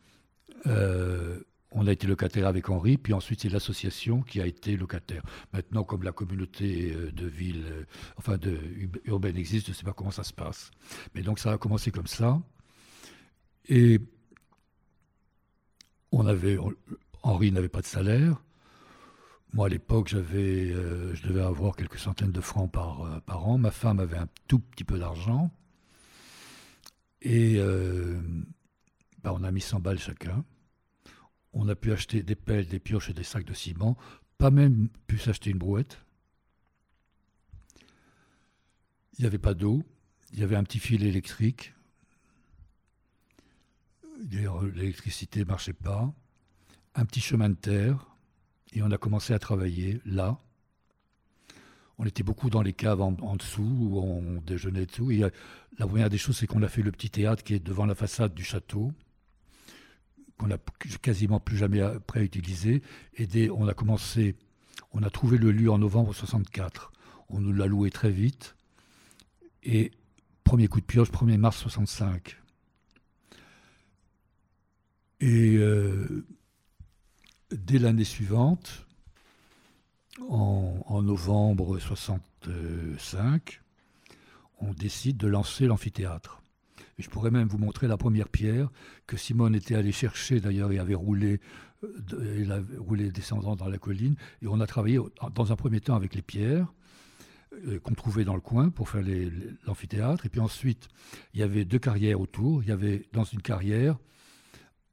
[0.67, 1.39] euh,
[1.71, 5.23] on a été locataire avec Henri, puis ensuite c'est l'association qui a été locataire.
[5.51, 7.83] Maintenant, comme la communauté euh, de ville, euh,
[8.17, 8.57] enfin de
[9.05, 10.71] urbaine existe, je ne sais pas comment ça se passe.
[11.13, 12.41] Mais donc ça a commencé comme ça.
[13.67, 13.99] Et
[16.11, 16.57] on avait,
[17.25, 18.39] Henri n'avait pas de salaire.
[19.53, 23.57] Moi, à l'époque, euh, je devais avoir quelques centaines de francs par, euh, par an.
[23.57, 25.49] Ma femme avait un tout petit peu d'argent.
[27.23, 28.21] Et euh,
[29.23, 30.45] bah, on a mis 100 balles chacun.
[31.51, 33.97] On a pu acheter des pelles, des pioches et des sacs de ciment.
[34.38, 36.05] Pas même pu s'acheter une brouette.
[39.17, 39.81] Il n'y avait pas d'eau.
[40.31, 41.73] Il y avait un petit fil électrique.
[44.29, 46.13] L'électricité ne marchait pas
[46.95, 48.08] un petit chemin de terre
[48.73, 50.39] et on a commencé à travailler là.
[51.97, 55.12] On était beaucoup dans les caves en, dessous où on déjeunait tout.
[55.12, 55.29] Et euh,
[55.77, 57.95] la première des choses, c'est qu'on a fait le petit théâtre qui est devant la
[57.95, 58.91] façade du château,
[60.38, 60.58] qu'on n'a
[61.01, 62.81] quasiment plus jamais après utilisé.
[63.15, 64.36] Et on a commencé,
[64.91, 66.91] on a trouvé le lieu en novembre 64.
[67.29, 68.55] On nous l'a loué très vite.
[69.63, 69.91] Et
[70.43, 72.41] premier coup de pioche, 1er mars 65.
[75.21, 76.25] Et euh,
[77.57, 78.85] dès l'année suivante,
[80.29, 83.61] en, novembre 65,
[84.59, 86.41] on décide de lancer l'amphithéâtre.
[86.97, 88.69] je pourrais même vous montrer la première pierre
[89.07, 91.41] que Simone était allé chercher d'ailleurs et avait roulé,
[91.83, 94.15] euh, il avait roulé descendant dans la colline.
[94.41, 94.99] Et on a travaillé
[95.33, 96.71] dans un premier temps avec les pierres
[97.67, 99.03] euh, qu'on trouvait dans le coin pour faire
[99.65, 100.25] l'amphithéâtre.
[100.25, 100.87] Et puis ensuite,
[101.33, 102.63] il y avait deux carrières autour.
[102.63, 103.97] Il y avait dans une carrière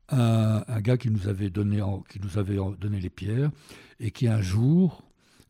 [0.08, 3.50] un, gars qui nous avait donné, qui nous avait donné les pierres
[4.00, 5.02] et qui un jour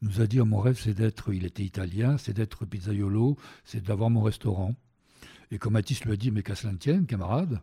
[0.03, 3.83] nous a dit oh, mon rêve c'est d'être, il était italien, c'est d'être pizzaiolo, c'est
[3.83, 4.75] d'avoir mon restaurant.
[5.51, 7.61] Et comme Mathis lui a dit mais qu'à cela tienne, camarade,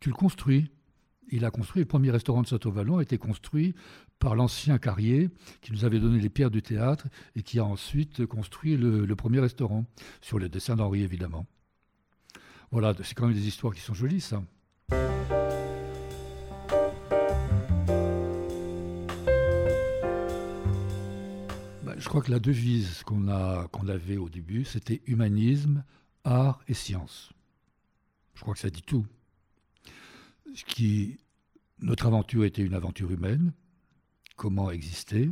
[0.00, 0.70] tu le construis.
[1.30, 3.74] Il a construit le premier restaurant de Château-Vallon a été construit
[4.18, 5.30] par l'ancien Carrier,
[5.62, 9.40] qui nous avait donné les pierres du théâtre et qui a ensuite construit le, premier
[9.40, 9.84] restaurant,
[10.20, 11.46] sur les dessins d'Henri évidemment.
[12.70, 14.42] Voilà, c'est quand même des histoires qui sont jolies, ça.
[22.12, 23.26] Crois que la devise qu'on
[23.88, 25.82] avait au début, c'était humanisme,
[26.24, 27.32] art et science.
[28.34, 29.06] Je crois que ça dit tout.
[31.78, 33.54] Notre aventure était une aventure humaine.
[34.36, 35.30] Comment exister?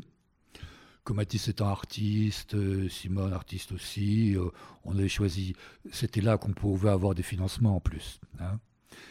[1.04, 4.48] Comatis étant artiste, euh, Simone artiste aussi, euh,
[4.84, 5.54] on avait choisi,
[5.92, 8.20] c'était là qu'on pouvait avoir des financements en plus.
[8.38, 8.58] Hein.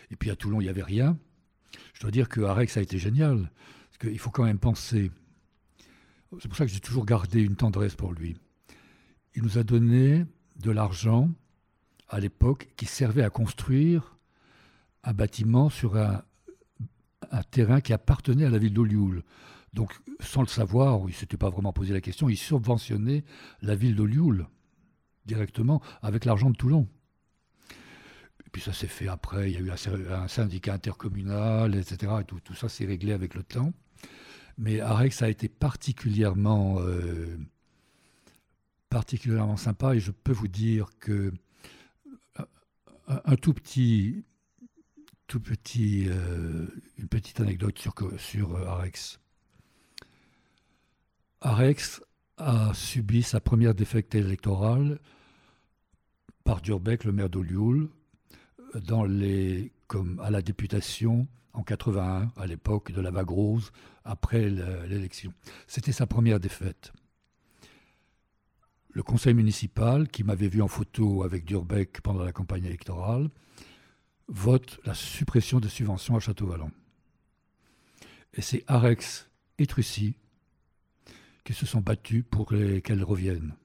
[0.10, 1.20] Et puis à Toulon, il n'y avait rien.
[1.94, 3.52] Je dois dire que Arex a été génial,
[3.90, 5.12] parce qu'il faut quand même penser.
[6.38, 8.38] C'est pour ça que j'ai toujours gardé une tendresse pour lui.
[9.36, 10.26] Il nous a donné
[10.58, 11.30] de l'argent
[12.08, 14.18] à l'époque qui servait à construire
[15.04, 16.22] un bâtiment sur un,
[17.52, 19.24] terrain qui appartenait à la ville d'Olioul.
[19.74, 23.24] Donc, sans le savoir, il ne s'était pas vraiment posé la question, il subventionnait
[23.62, 24.48] la ville d'Olioul
[25.26, 26.88] directement avec l'argent de Toulon.
[28.46, 32.14] Et puis ça s'est fait après, il y a eu un, syndicat intercommunal, etc.
[32.22, 33.72] Et tout, ça s'est réglé avec le temps.
[34.60, 37.38] Mais Arex a été particulièrement, euh,
[38.90, 41.32] particulièrement sympa et je peux vous dire que
[43.08, 44.26] un tout petit,
[46.10, 46.68] euh,
[46.98, 47.80] une petite anecdote
[48.18, 49.22] sur, euh, Arex.
[51.40, 52.02] Arex
[52.36, 55.00] a subi sa première défaite électorale
[56.44, 57.90] par Durbeck, le maire d'Olioul,
[58.76, 63.72] dans les, comme à la députation en 81, à l'époque de la vague rose,
[64.10, 65.34] après l'élection.
[65.68, 66.92] C'était sa première défaite
[68.92, 73.30] le conseil municipal, qui m'avait vu en photo avec Durbeck pendant la campagne électorale,
[74.28, 76.72] vote la suppression des subventions à Château-Vallon.
[78.34, 80.16] Et c'est Arex et Trucy
[81.44, 83.56] qui se sont battus pour qu'elles reviennent.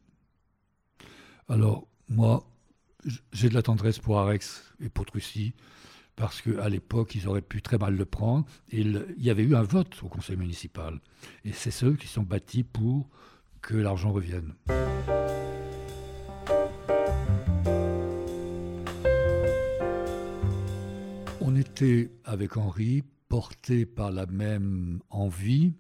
[1.49, 2.49] Alors, moi,
[3.33, 5.55] j'ai de la tendresse pour Arex et pour Trucy,
[6.17, 8.47] parce qu'à l'époque, ils auraient pu très mal le prendre.
[8.71, 11.01] Il y avait eu un vote au conseil municipal.
[11.45, 13.09] Et c'est ceux qui sont bâtis pour
[13.61, 14.55] que l'argent revienne.
[21.41, 25.73] On était avec Henri porté par la même envie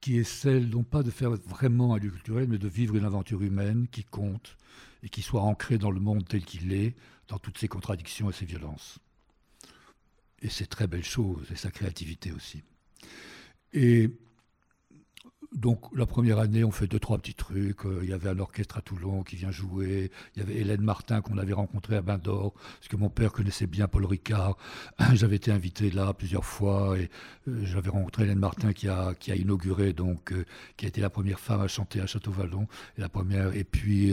[0.00, 2.12] qui est celle non pas de faire vraiment un lieu
[2.46, 4.58] mais de vivre une aventure humaine qui compte
[5.02, 6.94] et qui soit ancrée dans le monde tel qu'il est,
[7.28, 8.98] dans toutes ses contradictions et ses violences.
[10.42, 12.62] Et c'est très belles choses, et sa créativité aussi.
[13.72, 14.10] Et
[15.54, 17.86] donc la première année, on fait deux, trois petits trucs.
[17.86, 20.10] Euh, il y avait un orchestre à Toulon qui vient jouer.
[20.34, 23.32] Il y avait Hélène Martin qu'on avait rencontrée à Bain d'Or, parce que mon père
[23.32, 24.56] connaissait bien Paul Ricard.
[25.14, 27.08] J'avais été invité là plusieurs fois et
[27.48, 30.44] euh, j'avais rencontré Hélène Martin qui a, qui a inauguré, donc, euh,
[30.76, 32.66] qui a été la première femme à chanter à Château-Vallon.
[32.98, 33.02] Et
[33.54, 34.12] et puis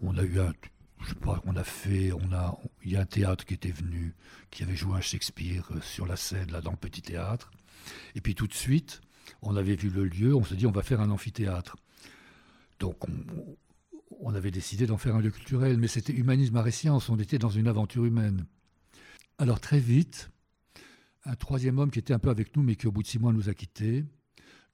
[0.00, 0.52] on a eu un,
[1.00, 2.10] je sais pas, on a fait,
[2.84, 4.14] il y a un théâtre qui était venu,
[4.50, 7.50] qui avait joué un Shakespeare sur la scène, là, dans le petit théâtre.
[8.14, 9.00] Et puis tout de suite,
[9.42, 11.76] on avait vu le lieu, on s'est dit on va faire un amphithéâtre.
[12.78, 12.96] Donc
[14.20, 17.38] on, avait décidé d'en faire un lieu culturel, mais c'était humanisme à science, on était
[17.38, 18.46] dans une aventure humaine.
[19.38, 20.30] Alors très vite,
[21.24, 23.18] un troisième homme qui était un peu avec nous, mais qui au bout de six
[23.18, 24.04] mois nous a quittés,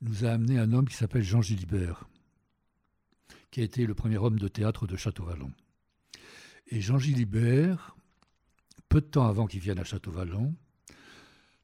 [0.00, 2.08] nous a amené un homme qui s'appelle Jean Gilibert,
[3.50, 5.50] qui a été le premier homme de théâtre de Château-Vallon.
[6.68, 7.96] Et Jean Gilibert,
[8.88, 10.54] peu de temps avant qu'il vienne à Château-Vallon,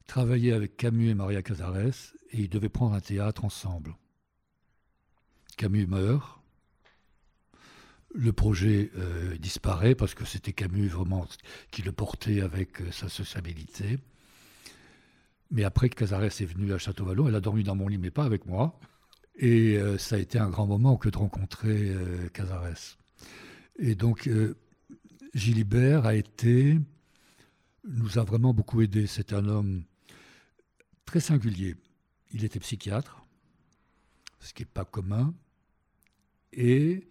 [0.05, 3.95] travaillait avec Camus et Maria Casares et ils devaient prendre un théâtre ensemble.
[5.57, 6.41] Camus meurt,
[8.13, 11.25] le projet euh, disparaît parce que c'était Camus vraiment
[11.71, 13.99] qui le portait avec euh, sa sociabilité.
[15.49, 18.11] Mais après que Casares est venu à Château-Vallon, elle a dormi dans mon lit, mais
[18.11, 18.79] pas avec moi.
[19.35, 21.95] Et euh, ça a été un grand moment que de rencontrer
[22.33, 22.97] Casares.
[23.79, 24.29] Et donc,
[25.33, 26.77] Gilibert a été,
[27.87, 29.07] nous a vraiment beaucoup aidé.
[29.07, 29.83] C'est un homme
[31.05, 31.75] très singulier.
[32.31, 33.25] Il était psychiatre,
[34.39, 35.33] ce qui n'est pas commun,
[36.53, 37.07] et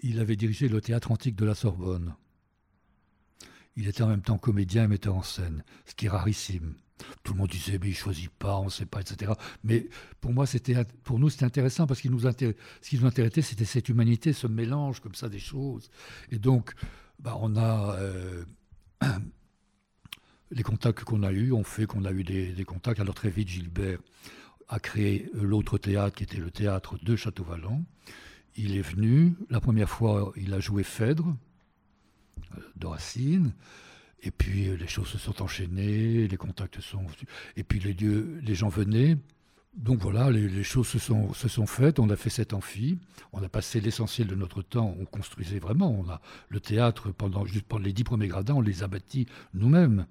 [0.00, 2.14] il avait dirigé le théâtre antique de la Sorbonne.
[3.76, 6.74] Il était en même temps comédien et metteur en scène, ce qui est rarissime.
[7.22, 9.32] Tout le monde disait, mais il choisit pas, on ne sait pas, etc.
[9.62, 9.88] Mais
[10.20, 13.64] pour moi, c'était, pour nous, c'était intéressant parce qu'il nous ce qui nous intéressait, c'était
[13.64, 15.90] cette humanité, ce mélange comme ça des choses.
[16.30, 16.74] Et donc,
[17.18, 18.44] bah, on a euh,
[20.50, 23.00] les contacts qu'on a eus ont fait qu'on a eu des, contacts.
[23.00, 23.98] Alors très vite, Gilbert
[24.68, 27.84] a créé l'autre théâtre qui était le théâtre de Château-Vallon.
[28.56, 31.36] Il est venu, la première fois, il a joué Phèdre
[32.56, 33.54] euh, de Racine.
[34.20, 37.06] Et puis les choses se sont enchaînées, les contacts sont.
[37.56, 39.16] Et puis les, les gens venaient.
[39.78, 42.00] Donc voilà, les, choses se sont, faites.
[42.00, 42.98] On a fait cet amphi.
[43.32, 44.94] On a passé l'essentiel de notre temps.
[44.98, 45.90] On construisait vraiment.
[45.90, 49.26] On a le théâtre pendant juste pendant les dix premiers gradins, on les a bâtis
[49.54, 50.06] nous-mêmes.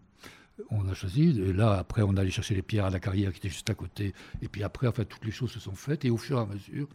[0.71, 1.38] On a choisi.
[1.41, 3.75] Et là, après, on allait chercher les pierres à la carrière qui était juste à
[3.75, 4.13] côté.
[4.41, 6.06] Et puis après, enfin, toutes les choses se sont faites.
[6.06, 6.88] Et au fur et à mesure,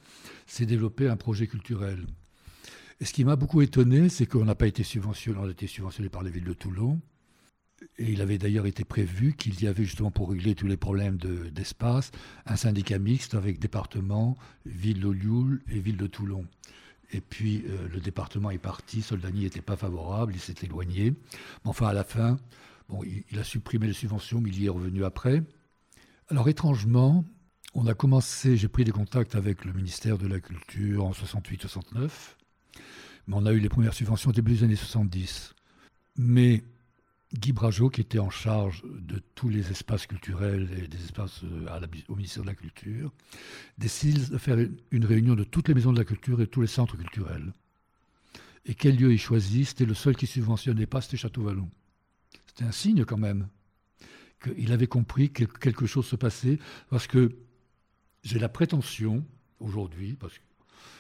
[0.47, 2.07] s'est développé un projet culturel.
[3.01, 5.39] Et ce qui m'a beaucoup étonné, c'est qu'on n'a pas été subventionné.
[5.39, 7.01] On a été subventionné par la ville de Toulon.
[7.99, 11.17] Et il avait d'ailleurs été prévu qu'il y avait justement pour régler tous les problèmes
[11.17, 12.11] d'espace
[12.47, 16.47] un syndicat mixte avec département, ville de Lioul et ville de Toulon.
[17.13, 21.11] Et puis euh, le département est parti, Soldani n'était pas favorable, il s'est éloigné.
[21.11, 22.39] Mais enfin, à la fin,
[22.89, 25.43] bon, il, a supprimé les subventions, mais il y est revenu après.
[26.29, 27.25] Alors étrangement,
[27.75, 32.11] on a commencé, j'ai pris des contacts avec le ministère de la Culture en 68-69,
[33.27, 35.55] mais on a eu les premières subventions au début des années 70.
[36.17, 36.65] Mais
[37.35, 41.87] Guy Brageot, qui était en charge de tous les espaces culturels et des espaces euh,
[42.09, 43.13] au ministère de la Culture,
[43.79, 44.59] décide de faire
[44.91, 47.53] une réunion de toutes les maisons de la culture et tous les centres culturels.
[48.67, 49.67] Et quel lieu il choisit?
[49.67, 51.69] C'était le seul qui subventionnait pas, c'était Château-Vallon.
[52.47, 53.49] C'était un signe quand même
[54.43, 56.59] qu'il avait compris que quelque chose se passait,
[56.91, 57.37] parce que
[58.23, 59.25] j'ai la prétention,
[59.59, 60.35] aujourd'hui, parce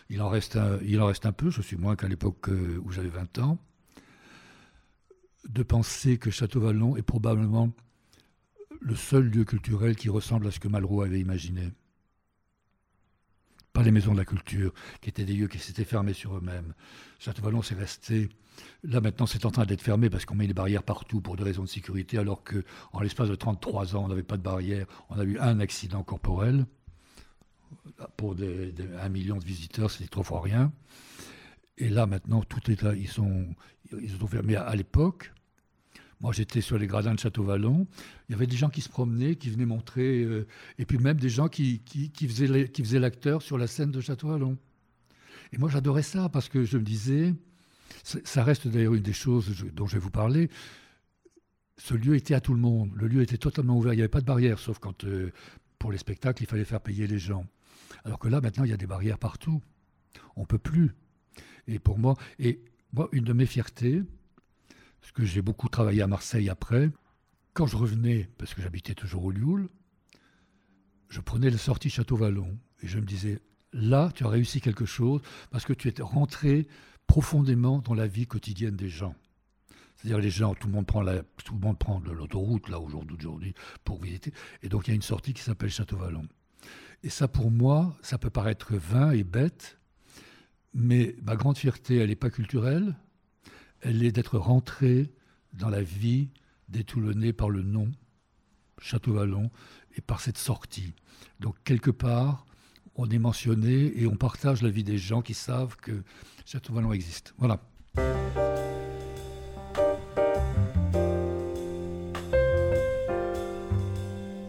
[0.08, 3.38] qu'il en, en reste un peu, je suis moins qu'à l'époque euh, où j'avais 20
[3.38, 3.58] ans,
[5.48, 7.70] de penser que Château-Vallon est probablement
[8.80, 11.70] le seul lieu culturel qui ressemble à ce que Malraux avait imaginé.
[13.72, 16.74] Pas les maisons de la culture, qui étaient des lieux qui s'étaient fermés sur eux-mêmes.
[17.20, 18.28] Château-Vallon, c'est resté.
[18.82, 21.44] Là, maintenant, c'est en train d'être fermé parce qu'on met des barrières partout pour des
[21.44, 24.86] raisons de sécurité, alors qu'en l'espace de 33 ans, on n'avait pas de barrières.
[25.08, 26.66] On a eu un accident corporel.
[28.18, 28.36] Pour
[29.00, 30.70] un million de visiteurs, c'est trop fois rien.
[31.78, 32.94] Et là, maintenant, tout est là.
[32.94, 33.46] Ils sont,
[33.92, 35.32] ils ont fermé à, l'époque.
[36.20, 37.86] Moi, j'étais sur les gradins de Château-Vallon.
[38.28, 40.46] Il y avait des gens qui se promenaient, qui venaient montrer, euh,
[40.78, 41.82] et puis même des gens qui
[42.20, 44.56] faisaient l'acteur sur la scène de Château-Vallon.
[45.52, 47.34] Et moi, j'adorais ça parce que je me disais,
[48.02, 50.50] ça reste d'ailleurs une des choses dont je vais vous parler.
[51.76, 52.90] Ce lieu était à tout le monde.
[52.94, 53.92] Le lieu était totalement ouvert.
[53.92, 55.30] Il n'y avait pas de barrière, sauf quand, euh,
[55.78, 57.46] pour les spectacles, il fallait faire payer les gens.
[58.04, 59.60] Alors que là, maintenant, il y a des barrières partout.
[60.36, 60.92] On ne peut plus.
[61.66, 62.60] Et pour moi, et
[62.92, 64.02] moi, une de mes fiertés,
[65.00, 66.90] parce que j'ai beaucoup travaillé à Marseille après,
[67.54, 69.68] quand je revenais, parce que j'habitais toujours au Lioul,
[71.08, 73.40] je prenais la sortie Château-Vallon et je me disais,
[73.72, 75.20] là, tu as réussi quelque chose
[75.50, 76.66] parce que tu es rentré
[77.06, 79.14] profondément dans la vie quotidienne des gens.
[79.96, 83.54] C'est-à-dire les gens, tout le monde prend la, tout le monde prend l'autoroute là aujourd'hui
[83.84, 86.26] pour visiter, et donc il y a une sortie qui s'appelle Château-Vallon.
[87.02, 89.78] Et ça, pour moi, ça peut paraître vain et bête,
[90.74, 92.96] mais ma grande fierté, elle n'est pas culturelle,
[93.80, 95.12] elle est d'être rentré
[95.52, 96.28] dans la vie
[96.68, 97.90] des Toulonnais par le nom
[98.80, 99.50] Château-Vallon
[99.96, 100.94] et par cette sortie.
[101.40, 102.46] Donc quelque part,
[102.94, 106.02] on est mentionné et on partage la vie des gens qui savent que
[106.46, 107.34] Château-Vallon existe.
[107.38, 107.60] Voilà.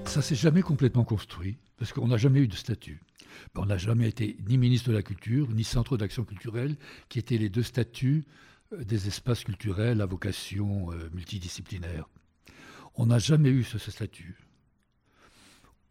[0.06, 3.02] Ça s'est jamais complètement construit parce qu'on n'a jamais eu de statut.
[3.56, 6.76] On n'a jamais été ni ministre de la Culture, ni Centre d'action culturelle,
[7.10, 8.26] qui étaient les deux statuts
[8.74, 12.08] euh, des espaces culturels à vocation euh, multidisciplinaire.
[12.96, 14.38] On n'a jamais eu ce, statut.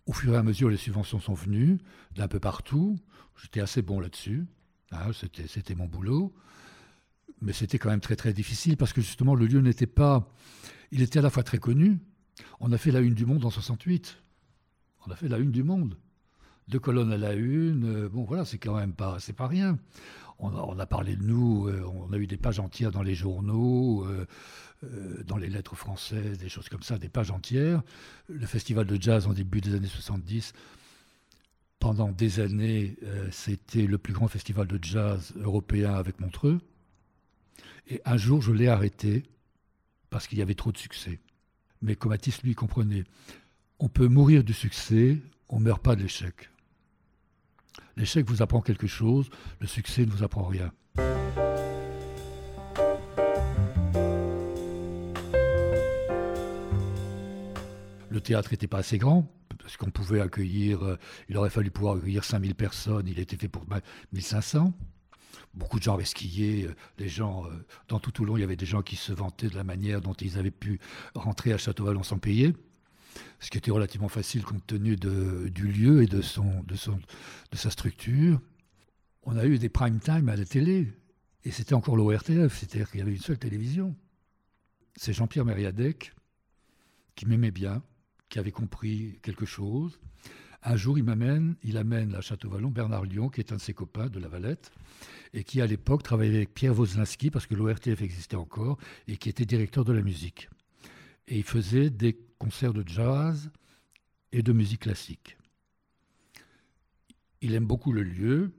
[0.07, 1.79] Au fur et à mesure, les subventions sont venues
[2.15, 2.99] d'un peu partout.
[3.41, 4.47] J'étais assez bon là-dessus.
[4.93, 5.11] Hein,
[5.49, 6.33] c'était mon boulot.
[7.41, 10.33] Mais c'était quand même très très difficile parce que justement le lieu n'était pas...
[10.93, 11.99] Il était à la fois très connu.
[12.61, 14.19] On a fait la une du monde en 68.
[15.07, 15.97] On a fait la une du monde
[16.69, 18.05] deux colonnes à la une.
[18.05, 19.79] Euh, bon, voilà, c'est quand même pas, c'est pas rien.
[20.39, 24.05] On a, parlé de nous, euh, on a eu des pages entières dans les journaux,
[24.05, 24.27] euh,
[25.25, 27.81] dans les lettres françaises, des choses comme ça, des pages entières.
[28.29, 30.53] Le festival de jazz en début des années 70,
[31.79, 32.97] pendant des années,
[33.31, 36.61] c'était le plus grand festival de jazz européen avec Montreux.
[37.89, 39.23] Et un jour, je l'ai arrêté
[40.11, 41.21] parce qu'il y avait trop de succès.
[41.83, 43.05] Mais Comatis, lui, comprenait.
[43.79, 46.52] On peut mourir du succès, on ne meurt pas de l'échec.
[47.97, 49.29] L'échec vous apprend quelque chose,
[49.61, 50.73] le succès ne vous apprend rien.
[58.11, 60.99] Le théâtre n'était pas assez grand, parce qu'on pouvait accueillir, euh,
[61.29, 63.65] il aurait fallu pouvoir accueillir 5000 personnes, il était fait pour
[64.13, 64.73] 1500.
[65.55, 67.49] Beaucoup de gens avaient skié, euh, les gens, euh,
[67.89, 70.15] dans tout Toulon, il y avait des gens qui se vantaient de la manière dont
[70.15, 70.79] ils avaient pu
[71.15, 72.55] rentrer à Château-Vallon sans payer
[73.41, 78.41] ce qui était relativement facile compte tenu du lieu et de, sa structure.
[79.25, 80.93] On a eu des prime time à la télé,
[81.45, 83.95] et c'était encore l'ORTF, c'est-à-dire qu'il y avait une seule télévision.
[84.97, 86.13] c'est Jean-Pierre Mériadec
[87.15, 87.83] qui m'aimait bien,
[88.29, 90.01] qui avait compris quelque chose.
[90.63, 93.75] Un jour, il m'amène, il amène à Château-Vallon Bernard Lyon, qui est un de ses
[93.75, 94.71] copains de la Valette,
[95.35, 99.29] et qui à l'époque travaillait avec Pierre Wozlinski, parce que l'ORTF existait encore, et qui
[99.29, 100.49] était directeur de la musique.
[101.29, 103.51] Et il faisait des concerts de jazz
[104.33, 105.37] et de musique classique.
[107.41, 108.53] Il aime beaucoup le lieu.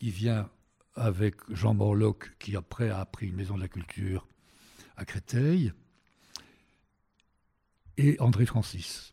[0.00, 0.50] Il vient
[0.94, 4.26] avec Jean Morlock, qui après a pris une maison de la culture
[4.96, 5.72] à Créteil,
[7.96, 9.12] et André Francis.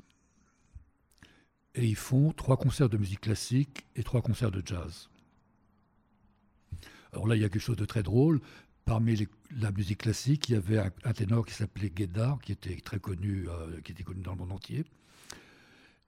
[1.75, 5.09] Et ils font trois concerts de musique classique et trois concerts de jazz.
[7.13, 8.41] Alors là, il y a quelque chose de très drôle.
[8.85, 9.27] Parmi
[9.59, 13.47] la musique classique, il y avait un, ténor qui s'appelait Guédard, qui était très connu,
[13.47, 14.83] euh, qui était connu dans le monde entier.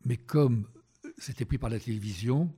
[0.05, 0.67] Mais comme
[1.17, 2.53] c'était pris par la télévision,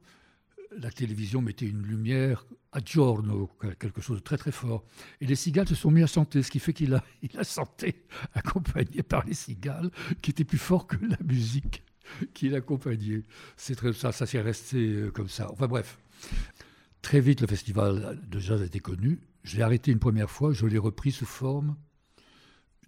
[0.77, 3.49] la télévision mettait une lumière à giorno,
[3.79, 4.83] quelque chose de très très fort.
[5.21, 7.43] Et les cigales se sont mis à chanter, ce qui fait qu'il a, il a
[7.43, 8.03] chanté
[8.33, 9.91] accompagné par les cigales,
[10.21, 11.83] qui étaient plus forts que la musique
[12.33, 13.23] qui l'accompagnait.
[13.57, 15.51] C'est très, ça, ça s'est resté euh, comme ça.
[15.51, 15.97] Enfin bref,
[17.01, 19.19] très vite le festival de jazz a été connu.
[19.45, 21.77] Je l'ai arrêté une première fois, je l'ai repris sous forme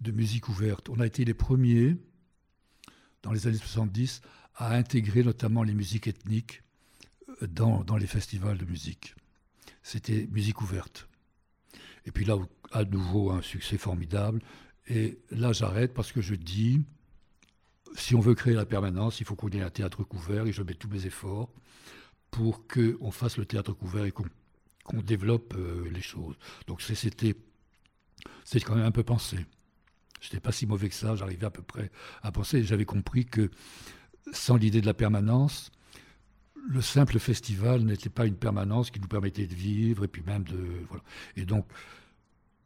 [0.00, 0.88] de musique ouverte.
[0.88, 1.96] On a été les premiers,
[3.22, 4.22] dans les années 70,
[4.56, 6.64] à intégrer notamment les musiques ethniques
[7.42, 9.14] dans, dans les festivals de musique.
[9.84, 11.08] C'était musique ouverte.
[12.06, 12.36] Et puis là,
[12.72, 14.42] à nouveau, un succès formidable.
[14.88, 16.82] Et là, j'arrête parce que je dis,
[17.94, 20.64] si on veut créer la permanence, il faut qu'on ait un théâtre couvert et je
[20.64, 21.52] mets tous mes efforts
[22.32, 24.26] pour qu'on fasse le théâtre couvert et qu'on
[24.96, 26.36] développe euh, les choses.
[26.66, 27.34] Donc c'était
[28.64, 29.38] quand même un peu pensé.
[30.20, 31.90] Je n'étais pas si mauvais que ça, j'arrivais à peu près
[32.22, 32.64] à penser.
[32.64, 33.50] J'avais compris que
[34.32, 35.70] sans l'idée de la permanence,
[36.68, 40.44] le simple festival n'était pas une permanence qui nous permettait de vivre et puis même
[40.44, 40.58] de.
[40.88, 41.02] Voilà.
[41.36, 41.66] Et donc,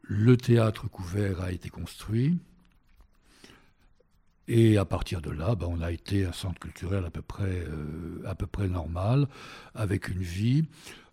[0.02, 2.38] le théâtre couvert a été construit.
[4.48, 7.44] Et à partir de là, ben, on a été un centre culturel à peu près,
[7.44, 9.28] euh, à peu près normal,
[9.74, 10.64] avec une vie.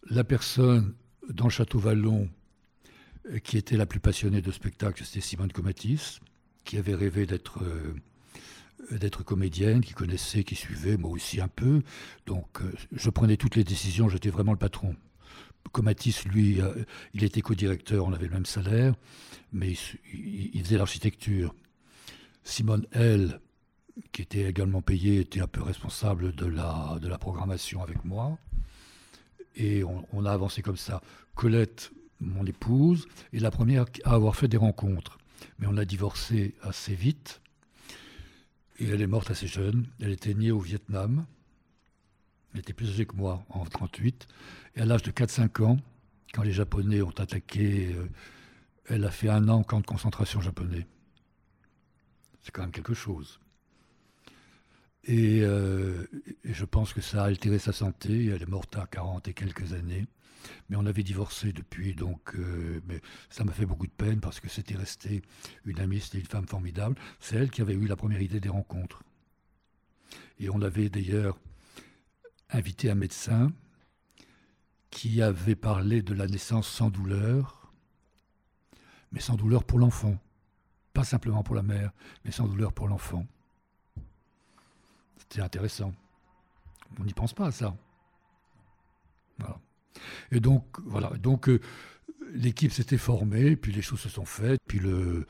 [0.10, 0.94] La personne
[1.30, 2.28] dans Château Vallon
[3.30, 6.20] euh, qui était la plus passionnée de spectacle, c'était Simone Comatis,
[6.66, 11.84] qui avait rêvé d'être euh, comédienne, qui connaissait, qui suivait, moi aussi un peu.
[12.26, 12.62] Donc
[12.92, 14.96] je prenais toutes les décisions, j'étais vraiment le patron.
[15.72, 16.60] Comatis, lui,
[17.14, 18.96] il était co-directeur, on avait le même salaire,
[19.52, 19.74] mais
[20.14, 21.54] il, faisait l'architecture.
[22.50, 23.39] Simone, elle,
[24.12, 28.38] qui était également payée, était un peu responsable de la, programmation avec moi.
[29.56, 31.02] Et on, on a avancé comme ça.
[31.36, 35.18] Colette, mon épouse, est la première à avoir fait des rencontres.
[35.60, 37.41] Mais on a divorcé assez vite.
[38.80, 39.86] Et elle est morte assez jeune.
[40.00, 41.26] Elle était née au Vietnam.
[42.54, 44.28] Elle était plus âgée que moi, en 38.
[44.76, 45.78] Et à l'âge de 4-5 ans,
[46.34, 48.08] quand les Japonais ont attaqué, euh,
[48.88, 50.88] elle a fait un an en camp de concentration japonais.
[52.42, 53.40] C'est quand même quelque chose.
[55.06, 56.06] Et, euh,
[56.44, 58.28] et, je pense que ça a altéré sa santé.
[58.28, 60.08] Elle est morte à 40 et quelques années.
[60.70, 62.80] Mais on avait divorcé depuis, donc euh,
[63.30, 65.22] ça m'a fait beaucoup de peine parce que c'était resté
[65.66, 66.96] une amie, c'était une femme formidable.
[67.20, 69.04] C'est elle qui avait eu la première idée des rencontres.
[70.40, 71.38] Et on avait d'ailleurs
[72.50, 73.52] invité un médecin
[74.90, 77.74] qui avait parlé de la naissance sans douleur,
[79.12, 80.18] mais sans douleur pour l'enfant.
[81.00, 81.93] Pas simplement pour la mère,
[82.26, 83.26] mais sans douleur pour l'enfant.
[85.16, 85.93] C'était intéressant.
[87.00, 87.74] On n'y pense pas à ça.
[90.34, 91.12] Et donc, voilà.
[91.12, 91.62] Donc, euh,
[92.34, 95.26] l'équipe s'était formée, puis les choses se sont faites, puis le,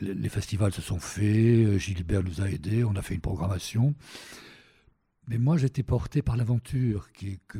[0.00, 1.78] les, festivals se sont faits.
[1.78, 3.94] Gilbert nous a aidés, on a fait une programmation.
[5.28, 7.10] Mais moi, j'étais porté par l'aventure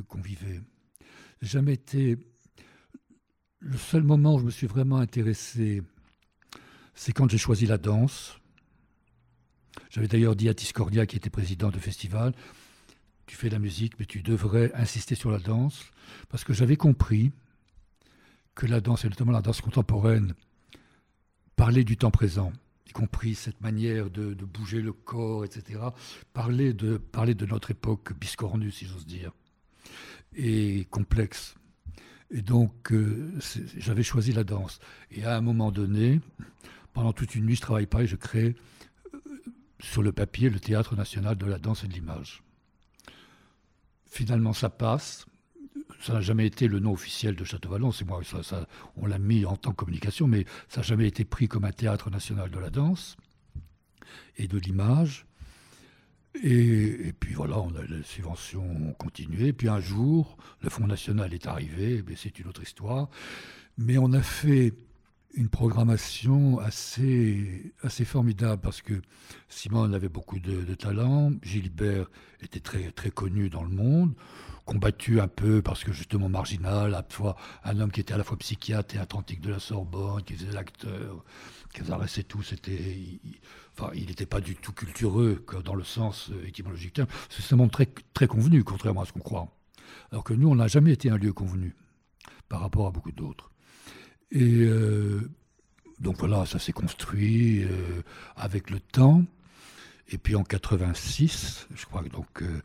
[0.08, 0.62] qu'on vivait.
[1.42, 2.18] Jamais été.
[3.60, 5.84] Le seul moment où je me suis vraiment intéressé,
[6.94, 8.38] c'est quand j'ai choisi la danse.
[9.90, 12.34] J'avais d'ailleurs dit à Tiscordia, qui était président du festival,
[13.26, 15.84] tu fais la musique, mais tu devrais insister sur la danse,
[16.28, 17.32] parce que j'avais compris
[18.54, 20.34] que la danse, et notamment la danse contemporaine,
[21.56, 22.52] parlait du temps présent,
[22.86, 25.80] y compris cette manière de, bouger le corps, etc.
[26.32, 29.32] Parlait de, de notre époque biscornue, si j'ose dire,
[30.34, 31.54] et complexe.
[32.30, 33.30] Et donc, euh,
[33.76, 34.80] j'avais choisi la danse.
[35.10, 36.20] Et à un moment donné,
[36.92, 38.56] pendant toute une nuit, je travaille pas et je crée
[39.14, 39.18] euh,
[39.80, 42.42] sur le papier le Théâtre national de la danse et de l'image.
[44.06, 45.26] Finalement, ça passe.
[46.00, 47.92] Ça n'a jamais été le nom officiel de Château-Vallon.
[47.92, 48.20] C'est moi,
[48.96, 51.72] on l'a mis en tant que communication, mais ça n'a jamais été pris comme un
[51.72, 53.16] théâtre national de la danse
[54.36, 55.26] et de l'image.
[56.42, 59.52] Et, puis voilà, on a les subventions ont.
[59.56, 63.08] Puis un jour, le Fonds national est arrivé, mais c'est une autre histoire.
[63.78, 64.72] Mais on a fait
[65.34, 69.00] une programmation assez, assez formidable parce que
[69.48, 72.10] Simone avait beaucoup de, talent, Gilbert
[72.40, 74.14] était très, très connu dans le monde,
[74.64, 78.18] combattu un peu parce que justement marginal, à la fois un homme qui était à
[78.18, 81.24] la fois psychiatre et atlantique de la Sorbonne, qui faisait l'acteur,
[81.72, 82.98] qui et tout, c'était,
[83.78, 87.00] enfin, il n'était pas du tout cultureux dans le sens euh, étymologique.
[87.30, 89.48] C'est un très, très convenu, contrairement à ce qu'on croit.
[90.10, 91.74] Alors que nous, on n'a jamais été un lieu convenu
[92.48, 93.51] par rapport à beaucoup d'autres.
[94.32, 95.30] Et euh,
[96.00, 98.02] donc voilà, ça s'est construit euh,
[98.34, 99.22] avec le temps.
[100.10, 102.62] Et puis en 86, je crois que donc euh,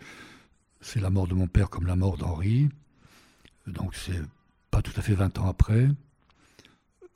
[0.81, 2.69] c'est la mort de mon père comme la mort d'Henri.
[3.67, 4.21] Donc c'est
[4.71, 5.89] pas tout à fait 20 ans après.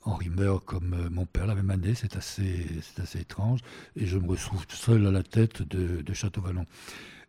[0.04, 2.66] Henri meurt comme mon père la même année, c'est assez,
[3.00, 3.60] assez étrange.
[3.96, 6.66] Et je me retrouve seul à la tête de, de Château-Vallon.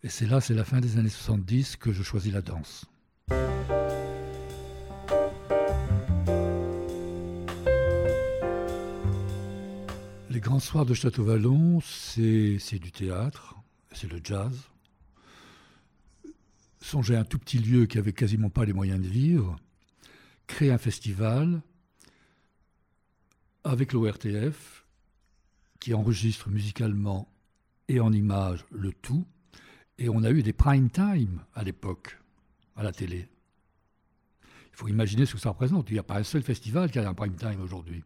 [0.03, 2.85] Et c'est là, c'est la fin des années 70 que je choisis la danse.
[10.43, 13.55] Grands soirs de Château-Vallon, c'est du théâtre,
[13.93, 14.59] c'est le jazz.
[16.81, 19.55] Songez à un tout petit lieu qui avait quasiment pas les moyens de vivre,
[20.45, 21.61] créer un festival
[23.63, 24.85] avec l'ORTF
[25.79, 27.31] qui enregistre musicalement
[27.87, 29.25] et en images le tout.
[29.97, 32.19] Et on a eu des prime time à l'époque,
[32.75, 33.29] à la télé.
[34.43, 35.89] Il faut imaginer ce que ça représente.
[35.89, 38.03] Il n'y a pas un seul festival qui a un prime time aujourd'hui.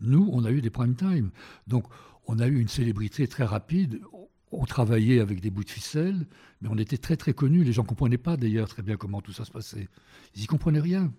[0.00, 1.30] Nous, on a eu des prime time.
[1.66, 1.84] Donc,
[2.26, 4.00] on a eu une célébrité très rapide.
[4.52, 6.26] On travaillait avec des bouts de ficelle,
[6.60, 7.64] mais on était très très connus.
[7.64, 9.88] Les gens ne comprenaient pas d'ailleurs très bien comment tout ça se passait.
[10.34, 11.12] Ils n'y comprenaient rien.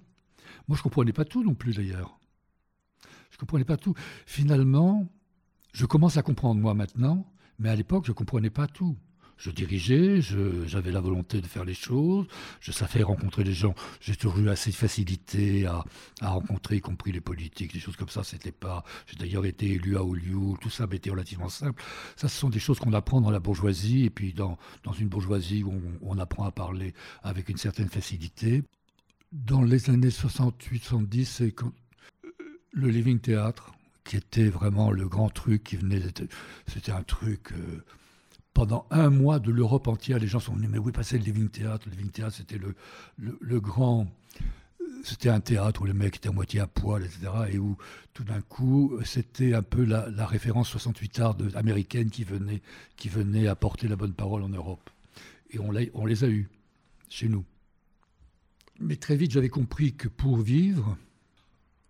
[0.68, 2.20] Moi, je ne comprenais pas tout non plus d'ailleurs.
[3.30, 3.94] Je ne comprenais pas tout.
[4.26, 5.10] Finalement,
[5.74, 8.98] je commence à comprendre moi maintenant, mais à l'époque, je ne comprenais pas tout
[9.42, 10.22] je dirigeais,
[10.68, 12.28] j'avais la volonté de faire les choses,
[12.60, 13.74] je savais rencontrer les gens.
[14.00, 15.84] J'ai toujours eu assez de facilité à,
[16.22, 18.24] rencontrer, y compris les politiques, des choses comme ça.
[18.24, 18.84] C'était pas.
[19.08, 21.82] J'ai d'ailleurs été élu à Oliou, tout ça été relativement simple.
[22.16, 25.08] Ça, ce sont des choses qu'on apprend dans la bourgeoisie, et puis dans, dans une
[25.08, 28.64] bourgeoisie où on, apprend à parler avec une certaine facilité.
[29.32, 31.56] Dans les années 68-70, c'est
[32.74, 33.74] le Living Theatre,
[34.04, 36.04] qui était vraiment le grand truc qui venait.
[36.68, 37.54] C'était un truc.
[37.54, 37.84] Euh,
[38.54, 41.50] pendant un mois de l'Europe entière, les gens sont venus, mais est passé le Living
[41.50, 42.76] Theatre Le Living Theatre, c'était le,
[43.18, 44.08] le, grand...
[45.04, 47.32] C'était un théâtre où les mecs étaient à moitié à poil, etc.
[47.52, 47.76] Et où,
[48.14, 52.62] tout d'un coup, c'était un peu la, référence 68 art américaine qui venait,
[52.98, 54.90] qui venait apporter la bonne parole en Europe.
[55.50, 56.50] Et on, on les a eus,
[57.10, 57.46] chez nous.
[58.80, 60.98] Mais très vite, j'avais compris que pour vivre,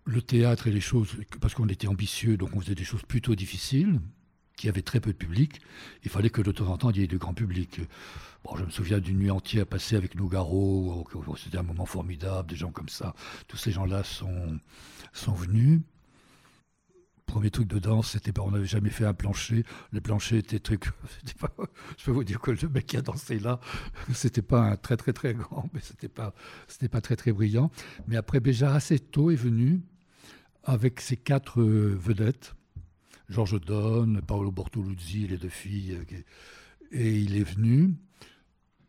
[0.05, 3.35] le théâtre et les choses, parce qu'on était ambitieux, donc on faisait des choses plutôt
[3.35, 3.99] difficiles,
[4.55, 5.61] qui avait très peu de public,
[6.03, 7.81] il fallait que de temps en temps il y ait du grand public.
[8.43, 11.05] Bon, je me souviens d'une nuit entière passée avec Nougaro,
[11.37, 13.13] c'était un moment formidable, des gens comme ça.
[13.47, 14.59] Tous ces gens-là sont,
[15.13, 15.81] sont venus.
[17.27, 19.63] Premier truc de danse, c'était on n'avait jamais fait un plancher.
[19.91, 20.85] Le plancher était truc,
[21.39, 21.53] pas,
[21.97, 23.59] je peux vous dire que le mec qui a dansé là,
[24.13, 26.33] c'était pas un très très très grand, mais c'était pas,
[26.67, 27.71] c'était pas très très brillant.
[28.07, 29.81] Mais après, Béjar assez tôt est venu
[30.63, 32.53] avec ses quatre euh, vedettes
[33.31, 35.93] Georges Donne, Paolo Bortoluzzi, les deux filles.
[35.93, 36.17] Euh,
[36.91, 37.95] et il est venu.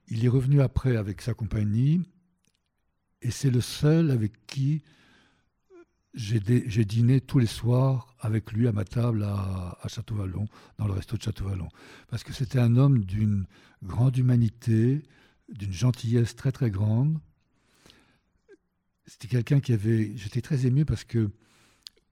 [0.09, 2.03] Il est revenu après avec sa compagnie.
[3.23, 4.83] Et c'est le seul avec qui
[6.13, 6.41] j'ai
[6.85, 11.23] dîné tous les soirs avec lui à ma table à, Château-Vallon, dans le resto de
[11.23, 11.69] Château-Vallon.
[12.09, 13.47] Parce que c'était un homme d'une
[13.83, 15.05] grande humanité,
[15.49, 17.19] d'une gentillesse très très grande.
[19.07, 20.15] C'était quelqu'un qui avait...
[20.17, 21.31] J'étais très ému parce que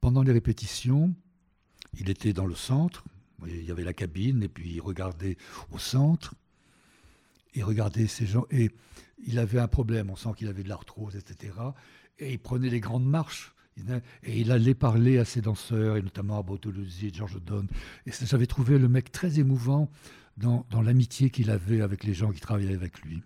[0.00, 1.14] pendant les répétitions,
[1.98, 3.04] il était dans le centre,
[3.46, 5.36] il y avait la cabine, et puis il regardait
[5.70, 6.34] au centre,
[7.54, 8.70] il regardait ces gens, et
[9.26, 11.54] il avait un problème, on sent qu'il avait de l'arthrose, etc.
[12.18, 13.54] Et il prenait les grandes marches,
[14.22, 17.38] et il allait parler à ses danseurs, et notamment à Botoluzzi et George.
[18.06, 19.90] Et j'avais trouvé le mec très émouvant
[20.36, 23.22] dans l'amitié qu'il avait avec les gens qui travaillaient avec lui.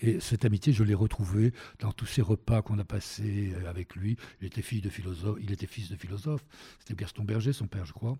[0.00, 3.96] Et cette amitié, je l'ai retrouvée dans tous ces repas qu'on a passés euh, avec
[3.96, 4.16] lui.
[4.40, 6.44] Il était, fils de philosophe, il était fils de philosophe.
[6.78, 8.16] C'était Gaston Berger, son père, je crois.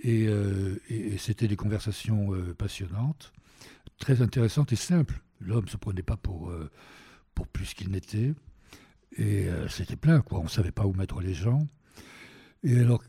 [0.00, 0.76] Et, euh,
[1.18, 3.32] c'était des conversations euh, passionnantes,
[3.98, 5.22] très intéressantes et simples.
[5.40, 6.52] L'homme ne se prenait pas pour,
[7.34, 8.34] pour plus qu'il n'était.
[9.16, 10.40] Et c'était plein, quoi.
[10.40, 11.64] On ne savait pas où mettre les gens.
[12.64, 13.04] Et alors,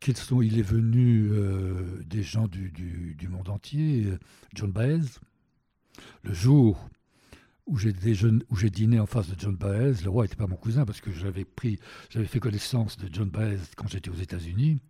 [0.00, 1.30] quels sont, il est venu
[2.04, 4.08] des gens du, du, du, monde entier.
[4.52, 5.20] John Baez,
[6.24, 6.90] le jour
[7.70, 7.78] où
[8.56, 10.02] j'ai dîné en face de John Baez.
[10.02, 11.46] Le roi n'était pas mon cousin parce que j'avais
[12.26, 14.80] fait connaissance de John Baez quand j'étais aux États-Unis.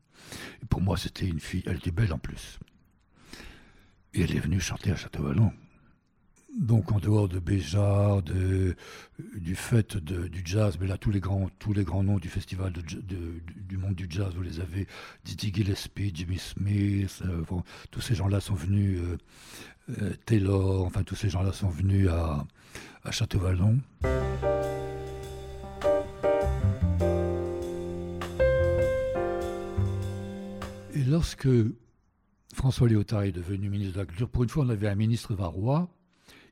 [0.71, 1.63] Pour moi, c'était une fille.
[1.67, 2.59] Elle était belle en plus.
[4.15, 5.53] Et elle est venue chanter à Château-Vallon.
[6.59, 8.75] donc en dehors de Béjar, de,
[9.37, 12.73] du fait du jazz, mais là tous les grands, tous les grands noms du festival
[12.73, 14.89] du monde du jazz, vous les avez,
[15.25, 17.45] Didi Gillespie, Jimmy Smith, euh,
[17.93, 19.19] tous ces gens-là sont venus, euh,
[20.03, 22.45] euh, Taylor, enfin tous ces gens-là sont venus à,
[23.05, 23.81] à Château-Vallon.
[30.95, 31.49] Et lorsque
[32.55, 35.35] François Léotard est devenu ministre de la Culture, pour une fois on avait un ministre
[35.35, 35.89] varois,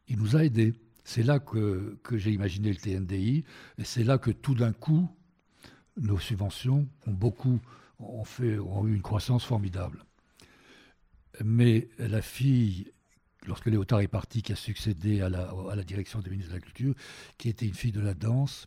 [0.08, 0.74] il nous a aidés.
[1.04, 3.44] C'est là que, j'ai imaginé le TNDI,
[3.78, 5.08] et c'est là que tout d'un coup,
[5.96, 7.60] nos subventions ont beaucoup,
[7.98, 10.04] ont, fait, ont eu une croissance formidable.
[11.44, 12.92] Mais la fille,
[13.46, 16.94] lorsque Léotard est parti, qui a succédé à la, direction des ministres de la Culture,
[17.36, 18.66] qui était une fille de la danse,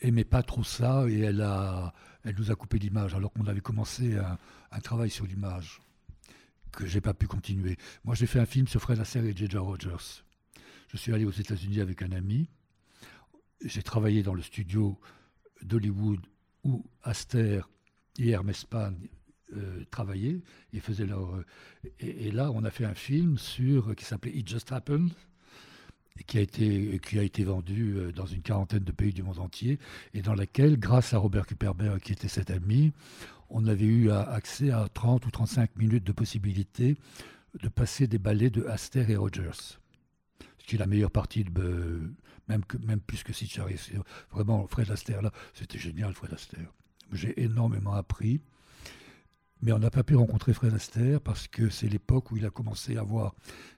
[0.00, 1.94] aimait pas trop ça et elle, a,
[2.36, 4.38] nous a coupé l'image alors qu'on avait commencé un,
[4.70, 5.80] un travail sur l'image
[6.72, 7.76] que j'ai pas pu continuer.
[8.04, 9.56] Moi, j'ai fait un film sur Fred Astaire et J.J.
[9.56, 10.24] Rogers.
[10.88, 12.48] Je suis allé aux États-Unis avec un ami.
[13.64, 14.98] J'ai travaillé dans le studio
[15.62, 16.20] d'Hollywood
[16.64, 17.68] où Astaire
[18.18, 18.92] et Hermès Pan
[19.56, 20.40] euh, travaillaient
[20.72, 21.34] et faisaient leur.
[21.34, 21.44] Euh,
[22.00, 25.10] et, là, on a fait un film sur qui s'appelait It Just Happened
[26.28, 29.40] qui a été qui a été vendu euh, dans une quarantaine de pays du monde
[29.40, 29.80] entier
[30.12, 32.92] et dans laquelle, grâce à Robert Kuperberg qui était cet ami,
[33.50, 36.96] on avait eu accès à 30 ou 35 minutes de possibilité
[37.60, 39.78] de passer des ballets de Aster et Rogers.
[40.66, 42.14] Qui est la meilleure partie, de,
[42.48, 43.76] même, même plus que Sitchari.
[44.30, 46.72] Vraiment, Fred Astaire, là, c'était génial, Fred Astaire.
[47.12, 48.40] J'ai énormément appris.
[49.64, 52.50] Mais on n'a pas pu rencontrer Fred Astaire parce que c'est l'époque où il a
[52.50, 53.34] commencé à avoir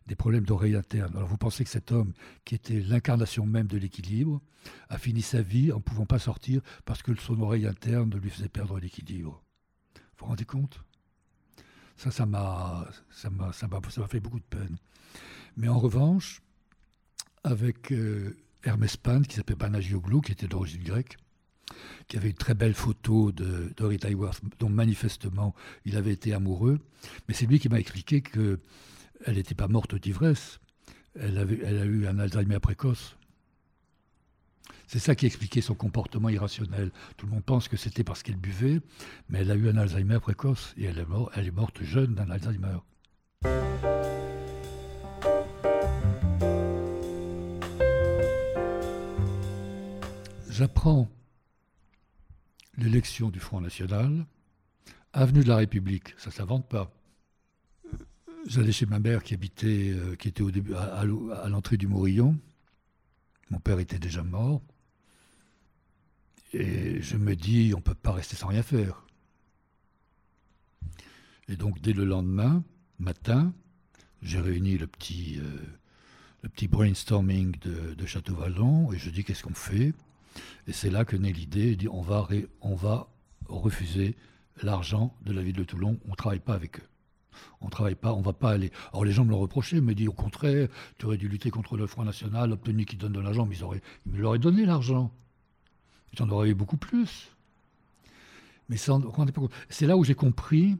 [0.08, 1.16] des problèmes d'oreille interne.
[1.16, 2.12] Alors vous pensez que cet homme,
[2.44, 4.42] qui était l'incarnation même de l'équilibre,
[4.88, 8.30] a fini sa vie en ne pouvant pas sortir parce que son oreille interne lui
[8.30, 9.44] faisait perdre l'équilibre?
[9.94, 10.82] Vous vous rendez compte?
[11.96, 14.78] Ça, ça m'a, ça m'a, ça m'a, fait beaucoup de peine.
[15.56, 16.42] Mais en revanche,
[17.44, 21.16] avec euh, Hermès Pan, qui s'appelait Panagioglu, qui était d'origine grecque,
[22.08, 25.54] qui avait une très belle photo de Dorit Hayworth, dont manifestement
[25.84, 26.78] il avait été amoureux.
[27.28, 28.58] Mais c'est lui qui m'a expliqué qu'elle
[29.26, 30.60] n'était pas morte d'ivresse.
[31.18, 33.16] Elle, elle a eu un Alzheimer précoce.
[34.86, 36.92] C'est ça qui expliquait son comportement irrationnel.
[37.16, 38.80] Tout le monde pense que c'était parce qu'elle buvait,
[39.28, 41.04] mais elle a eu un Alzheimer précoce et elle
[41.34, 42.78] elle est morte jeune d'un Alzheimer.
[50.48, 51.10] J'apprends
[52.78, 54.26] l'élection du Front National,
[55.12, 56.92] avenue de la République, ça ne s'invente pas.
[58.46, 61.04] J'allais chez ma mère qui habitait, euh, qui était au début, à
[61.48, 62.38] l'entrée du Morillon.
[63.50, 64.62] Mon père était déjà mort.
[66.52, 69.04] Et je me dis, on ne peut pas rester sans rien faire.
[71.48, 72.64] Et donc, dès le lendemain,
[72.98, 73.52] matin,
[74.22, 75.60] j'ai réuni le petit, euh,
[76.42, 79.92] le petit brainstorming de, Château-Vallon et je dis, qu'est-ce qu'on fait?
[80.66, 82.26] Et c'est là que naît l'idée, on va,
[82.60, 83.08] on va
[83.48, 84.16] refuser
[84.62, 86.88] l'argent de la ville de Toulon, on ne travaille pas avec eux.
[87.60, 88.72] On ne travaille pas, on ne va pas aller.
[88.92, 90.68] Alors les gens me l'ont reproché, me dit au contraire,
[90.98, 93.64] tu aurais dû lutter contre le Front National, obtenu qu'ils donnent de l'argent, mais ils,
[93.64, 95.12] auraient, ils me l'auraient donné l'argent.
[96.14, 97.30] J'en aurais eu beaucoup plus.
[98.68, 100.76] Mais c'est là où j'ai compris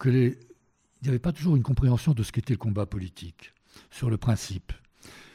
[0.00, 0.36] qu'il
[1.02, 3.52] n'y avait pas toujours une compréhension de ce qu'était le combat politique,
[3.90, 4.72] sur le principe.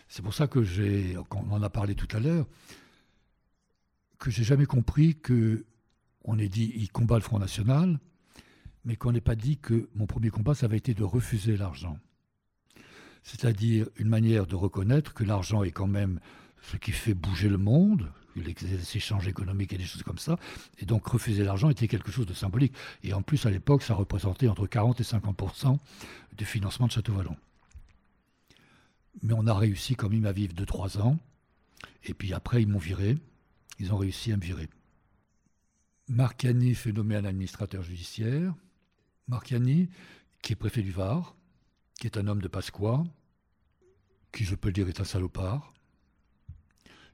[0.07, 2.45] C'est pour ça que j'ai, on en a parlé tout à l'heure,
[4.19, 5.65] que j'ai jamais compris que
[6.23, 7.99] on ait dit il combat le Front National,
[8.85, 11.97] mais qu'on n'ait pas dit que mon premier combat, ça avait été de refuser l'argent.
[13.23, 16.19] C'est-à-dire une manière de reconnaître que l'argent est quand même
[16.61, 18.55] ce qui fait bouger le monde, les
[18.95, 20.37] échanges économiques et des choses comme ça.
[20.79, 22.73] Et donc refuser l'argent était quelque chose de symbolique.
[23.03, 25.77] Et en plus, à l'époque, ça représentait entre 40 et 50%
[26.37, 27.35] du financement de Château-Vallon.
[29.23, 31.17] Mais on a réussi quand même à vivre 2-3 ans.
[32.05, 33.17] Et puis après, ils m'ont viré.
[33.79, 34.69] Ils ont réussi à me virer.
[36.07, 38.55] Marcani fait nommer un administrateur judiciaire.
[39.27, 39.89] Marcani,
[40.41, 41.35] qui est préfet du Var,
[41.99, 43.03] qui est un homme de Pasqua,
[44.31, 45.73] qui, je peux le dire, est un salopard,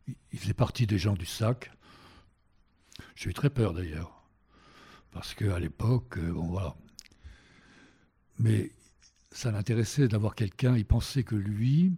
[0.08, 1.72] il faisait partie des gens du sac.
[3.16, 4.24] J'ai eu très peur d'ailleurs.
[5.12, 6.76] Parce qu'à l'époque, euh, bon voilà.
[8.40, 8.72] Mais
[9.32, 11.94] ça l'intéressait d'avoir quelqu'un, il pensait que lui,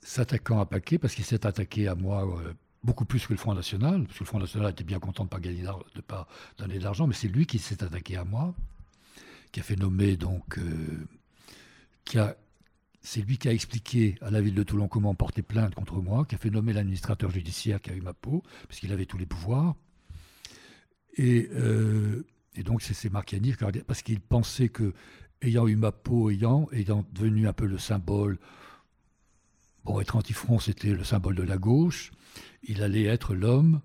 [0.00, 2.54] s'attaquant à Paquet, parce qu'il s'est attaqué à moi euh,
[2.84, 5.28] beaucoup plus que le Front National, parce que le Front National était bien content de
[5.28, 5.64] ne pas, gagner,
[5.94, 6.28] de pas
[6.58, 8.54] donner de l'argent, mais c'est lui qui s'est attaqué à moi,
[9.52, 11.06] qui a fait nommer donc, euh,
[12.04, 12.36] qui a
[13.02, 16.24] c'est lui qui a expliqué à la ville de Toulon comment porter plainte contre moi,
[16.24, 19.18] qui a fait nommer l'administrateur judiciaire qui a eu ma peau, parce qu'il avait tous
[19.18, 19.74] les pouvoirs.
[21.16, 22.24] Et, euh,
[22.64, 23.54] donc c'est Marciani,
[23.86, 24.94] parce qu'il pensait que
[25.42, 28.38] ayant eu ma peau, ayant, ayant devenu un peu le symbole,
[29.84, 32.12] bon, être anti-front, c'était le symbole de la gauche,
[32.62, 33.80] il allait être l'homme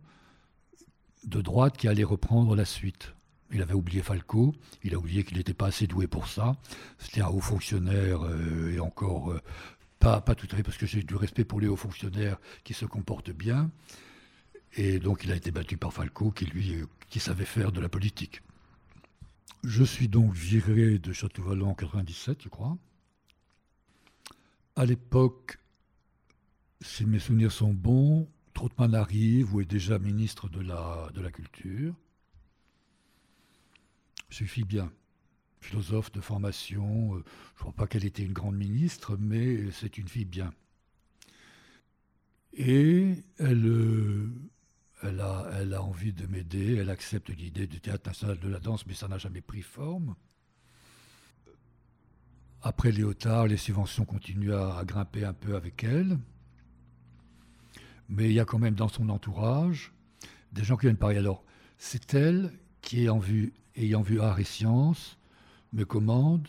[1.25, 3.13] de droite qui allait reprendre la suite.
[3.51, 6.57] Il avait oublié Falco, il a oublié qu'il n'était pas assez doué pour ça.
[6.97, 9.41] C'était un haut fonctionnaire euh, et encore euh,
[9.99, 12.85] pas, tout à fait parce que j'ai du respect pour les hauts fonctionnaires qui se
[12.85, 13.71] comportent bien.
[14.75, 17.89] Et donc il a été battu par Falco qui lui qui savait faire de la
[17.89, 18.41] politique.
[19.63, 22.77] Je suis donc viré de Château-Vallon en 97, je crois.
[24.75, 25.57] À l'époque,
[26.81, 31.31] si mes souvenirs sont bons, Troutman arrive ou est déjà ministre de la, de la
[31.31, 31.93] Culture.
[34.29, 34.91] Suffit bien.
[35.59, 37.23] Philosophe de formation, euh,
[37.55, 40.53] je ne crois pas qu'elle était une grande ministre, mais c'est une fille bien.
[42.53, 44.31] Et elle, euh,
[45.03, 48.59] elle a, elle a envie de m'aider, elle accepte l'idée du théâtre national de la
[48.59, 50.15] danse, mais ça n'a jamais pris forme.
[52.61, 56.17] Après Léotard, les subventions continuent à, grimper un peu avec elle.
[58.09, 59.91] Mais il y a quand même dans son entourage
[60.53, 61.17] des gens qui viennent parler.
[61.17, 61.43] Alors,
[61.77, 62.51] c'est elle
[62.81, 65.17] qui, ayant vu, art et sciences,
[65.73, 66.47] me commande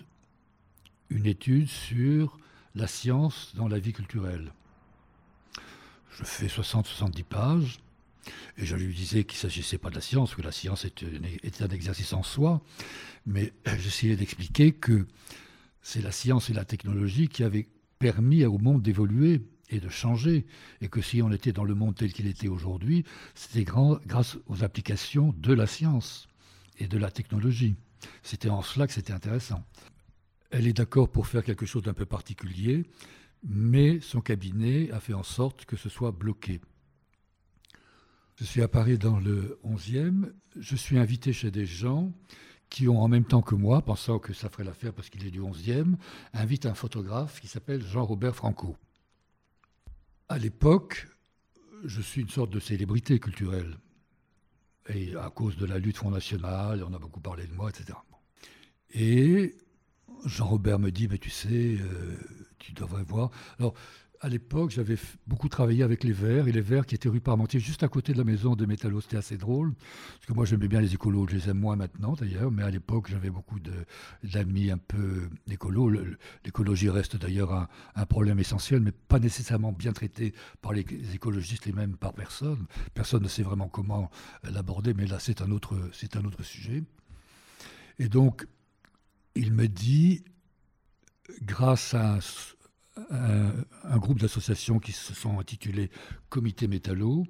[1.11, 2.39] une étude sur
[2.75, 4.53] la science dans la vie culturelle.
[6.11, 7.79] Je fais 60-70 pages.
[8.59, 11.63] Et je lui disais qu'il ne s'agissait pas de la science, que la science était
[11.63, 12.61] un exercice en soi,
[13.25, 15.07] mais j'essayais d'expliquer que
[15.81, 19.41] c'est la science et la technologie qui avaient permis au monde d'évoluer
[19.71, 20.47] et de changer,
[20.81, 23.05] et que si on était dans le monde tel qu'il était aujourd'hui,
[23.35, 26.29] c'était grâce aux applications de la science
[26.79, 27.77] et de la technologie.
[28.23, 29.65] C'était en cela que c'était intéressant.
[30.51, 32.85] Elle est d'accord pour faire quelque chose d'un peu particulier,
[33.47, 36.61] mais son cabinet a fait en sorte que ce soit bloqué.
[38.37, 40.33] Je suis à Paris dans le 11e.
[40.57, 42.13] Je suis invité chez des gens
[42.71, 45.31] qui ont en même temps que moi, pensant que ça ferait l'affaire parce qu'il est
[45.31, 45.97] du 11e,
[46.35, 48.77] invite un photographe qui s'appelle Jean-Robert Franco.
[50.31, 51.09] À l'époque,
[51.85, 53.79] je suis une sorte de célébrité culturelle.
[54.89, 57.99] Et à cause de la lutte Front National, on a beaucoup parlé de moi, etc.
[58.91, 59.57] Et
[60.27, 62.17] Jean-Robert me dit, mais tu sais, euh,
[62.59, 63.31] tu devrais voir.
[64.21, 64.97] À l'époque, j'avais
[65.27, 68.13] beaucoup travaillé avec les Verts, et les Verts qui étaient rue Parmentier, juste à côté
[68.13, 71.29] de la maison de Métallo, c'était assez drôle, parce que moi j'aimais bien les écolos,
[71.29, 73.59] je les aime moins maintenant d'ailleurs, mais à l'époque j'avais beaucoup
[74.25, 75.93] d'amis un peu écolos.
[76.45, 81.73] L'écologie reste d'ailleurs un, problème essentiel, mais pas nécessairement bien traité par les écologistes et
[81.73, 82.67] même par personne.
[82.95, 84.11] Personne ne sait vraiment comment
[84.43, 86.83] l'aborder, mais là c'est un, un autre sujet.
[87.99, 88.47] Et donc,
[89.35, 90.25] il me dit,
[91.43, 92.19] grâce à un,
[93.99, 95.91] groupe d'associations qui se sont intitulées
[96.29, 97.27] Comité Métallo.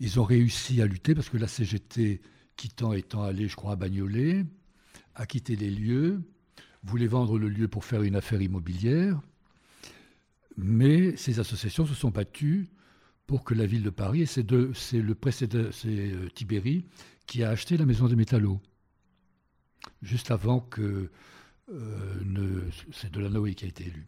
[0.00, 2.20] Ils ont réussi à lutter parce que la CGT,
[2.56, 4.44] quittant étant allée, je crois, à Bagnolet,
[5.14, 6.22] a quitté les lieux,
[6.82, 9.20] voulait vendre le lieu pour faire une affaire immobilière.
[10.56, 12.68] Mais ces associations se sont battues
[13.26, 16.84] pour que la ville de Paris, et c'est le précédent, c'est euh, Tibéri,
[17.26, 18.60] qui a acheté la maison des métallos,
[20.02, 21.10] juste avant que
[21.72, 24.06] euh, c'est Delanoë qui a été élu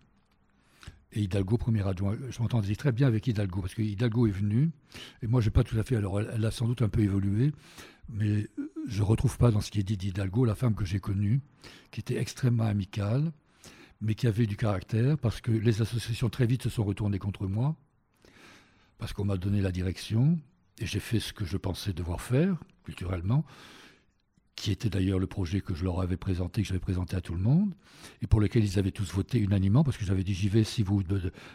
[1.15, 2.17] et Hidalgo, premier adjoint.
[2.29, 4.71] Je m'entendais très bien avec Hidalgo, parce que Hidalgo est venu,
[5.23, 5.97] et moi, je n'ai pas tout à fait.
[5.97, 7.53] Alors, elle, a sans doute un peu évolué,
[8.09, 8.49] mais
[8.87, 11.41] je ne retrouve pas dans ce qui est dit d'Hidalgo la femme que j'ai connue,
[11.91, 13.33] qui était extrêmement amicale,
[14.01, 17.47] mais qui avait du caractère, parce que les associations très vite se sont retournées contre
[17.47, 17.77] moi,
[18.99, 20.39] parce qu'on m'a donné la direction,
[20.79, 23.45] et j'ai fait ce que je pensais devoir faire, culturellement
[24.57, 27.35] qui était d'ailleurs le projet que je leur avais présenté, que j'avais présenté à tout
[27.35, 27.75] le monde,
[28.23, 30.83] et pour lequel ils avaient tous voté unanimement, parce que j'avais dit j'y vais si
[30.83, 31.03] vous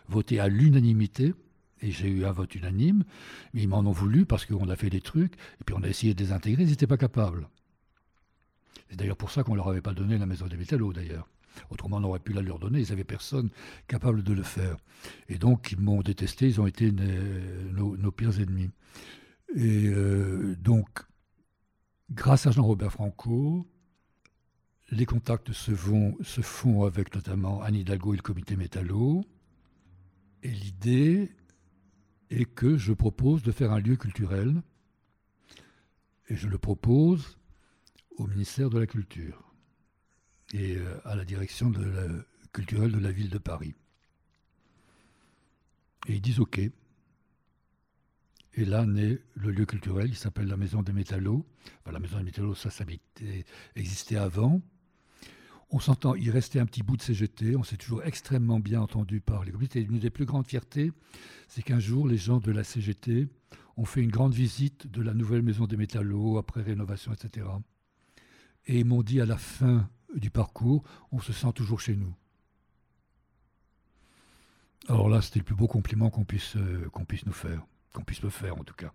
[0.08, 1.34] votez à l'unanimité,
[1.82, 3.04] et j'ai eu un vote unanime,
[3.54, 5.88] mais ils m'en ont voulu parce qu'on a fait des trucs, et puis on a
[5.88, 7.48] essayé de les intégrer, ils n'étaient pas capables.
[8.90, 11.28] C'est d'ailleurs pour ça qu'on ne leur avait pas donné la maison des métallos, d'ailleurs.
[11.70, 13.50] Autrement, on aurait pu la leur donner, ils n'avaient personne
[13.88, 14.78] capable de le faire.
[15.28, 18.70] Et donc, ils m'ont détesté, ils ont été nos, pires ennemis.
[19.56, 20.88] Et euh, donc,
[22.12, 23.68] Grâce à Jean-Robert Franco,
[24.90, 25.72] les contacts se,
[26.24, 29.24] se, font avec notamment Anne Hidalgo et le comité Métallo.
[30.42, 31.32] Et l'idée
[32.32, 34.62] est que je propose de faire un lieu culturel.
[36.30, 37.38] Et je le propose
[38.18, 39.54] au ministère de la Culture
[40.54, 41.72] et euh, à la direction
[42.54, 43.76] culturelle de la ville de Paris.
[46.08, 46.60] Et ils disent OK.
[48.56, 51.46] Et là naît le lieu culturel qui s'appelle la Maison des Métallos.
[51.92, 52.70] la Maison des Métallos, ça,
[53.76, 54.62] existait avant.
[55.72, 59.22] On s'entend, il restait un petit bout de CGT, on s'est toujours extrêmement bien entendu
[59.22, 59.82] par les communautés.
[59.82, 60.92] Une des plus grandes fiertés,
[61.48, 63.28] c'est qu'un jour, les gens de la CGT
[63.78, 67.46] ont fait une grande visite de la nouvelle Maison des Métallos, après rénovation, etc.
[68.66, 72.14] Et ils m'ont dit à la fin du parcours, on se sent toujours chez nous.
[74.88, 78.04] Alors là, c'était le plus beau compliment qu'on puisse, euh, qu'on puisse nous faire, qu'on
[78.04, 78.94] puisse me faire en tout cas.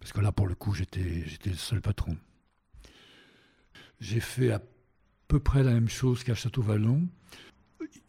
[0.00, 2.16] Parce que là, pour le coup, j'étais, le seul patron.
[4.00, 4.62] J'ai fait à
[5.26, 7.08] peu près la même chose qu'à Château-Vallon.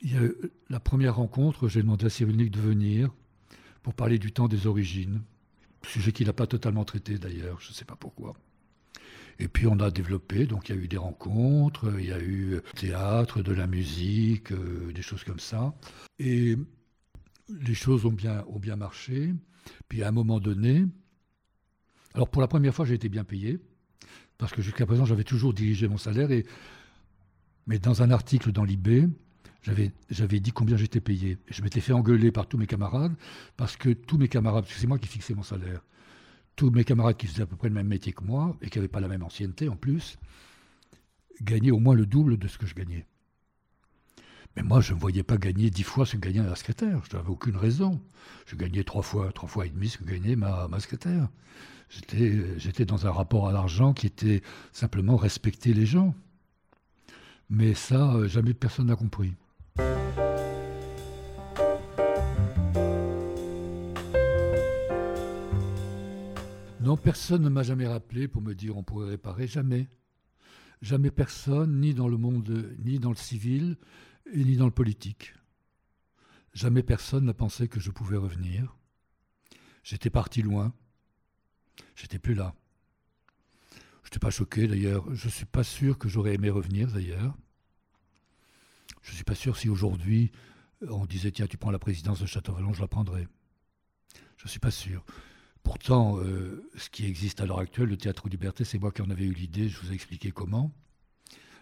[0.01, 0.21] Il y a
[0.69, 3.09] la première rencontre, j'ai demandé à Cyrulnik de venir
[3.83, 5.21] pour parler du temps des origines.
[5.87, 8.35] Sujet qu'il n'a pas totalement traité d'ailleurs, je ne sais pas pourquoi.
[9.39, 12.19] Et puis on a développé, donc il y a eu des rencontres, il y a
[12.19, 15.73] eu théâtre, de la musique, euh, des choses comme ça.
[16.19, 16.57] Et
[17.49, 19.33] les choses ont bien, ont bien marché.
[19.89, 20.85] Puis à un moment donné,
[22.13, 23.59] alors pour la première fois j'ai été bien payé,
[24.37, 26.45] parce que jusqu'à présent j'avais toujours dirigé mon salaire, et,
[27.65, 29.09] mais dans un article dans l'IB,
[30.09, 31.37] j'avais dit combien j'étais payé.
[31.49, 33.15] je m'étais fait engueuler par tous mes camarades,
[33.57, 35.81] parce que tous mes camarades, parce que c'est moi qui fixais mon salaire,
[36.55, 38.77] tous mes camarades qui faisaient à peu près le même métier que moi et qui
[38.77, 40.17] n'avaient pas la même ancienneté en plus,
[41.41, 43.05] gagnaient au moins le double de ce que je gagnais.
[44.57, 47.03] Mais moi, je ne voyais pas gagner dix fois ce que gagnait la secrétaire.
[47.07, 48.01] Je n'avais aucune raison.
[48.47, 51.29] Je gagnais trois fois, trois fois et demi ce que gagnait ma, ma secrétaire.
[51.89, 54.41] J'étais dans un rapport à l'argent qui était
[54.73, 56.15] simplement respecter les gens.
[57.51, 59.35] Mais ça, euh, jamais personne n'a compris.
[66.81, 69.87] Non, personne ne m'a jamais rappelé pour me dire on pourrait réparer, jamais.
[70.81, 73.77] Jamais personne, ni dans le monde, ni dans le civil,
[74.33, 75.33] ni dans le politique.
[76.53, 78.75] Jamais personne n'a pensé que je pouvais revenir.
[79.83, 80.73] J'étais parti loin.
[81.95, 82.55] J'étais plus là.
[84.03, 85.05] Je n'étais pas choqué d'ailleurs.
[85.13, 87.37] Je ne suis pas sûr que j'aurais aimé revenir d'ailleurs.
[89.01, 90.31] Je ne suis pas sûr si aujourd'hui
[90.81, 93.27] on disait tiens tu prends la présidence de Château-Vallon, je la prendrais.
[94.37, 95.05] Je ne suis pas sûr.
[95.63, 99.09] Pourtant, euh, ce qui existe à l'heure actuelle, le Théâtre Liberté, c'est moi qui en
[99.09, 100.71] avais eu l'idée, je vous ai expliqué comment,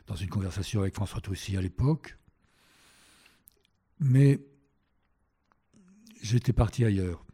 [0.08, 2.18] dans une conversation avec François Toussy à l'époque.
[4.00, 4.40] Mais
[6.22, 7.26] j'étais parti ailleurs.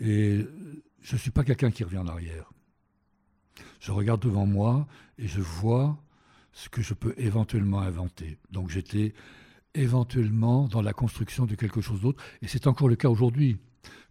[0.00, 0.46] Et
[1.00, 2.52] je ne suis pas quelqu'un qui revient en arrière.
[3.80, 4.86] Je regarde devant moi
[5.18, 6.02] et je vois
[6.52, 8.38] ce que je peux éventuellement inventer.
[8.50, 9.14] Donc j'étais
[9.74, 12.22] éventuellement dans la construction de quelque chose d'autre.
[12.42, 13.58] Et c'est encore le cas aujourd'hui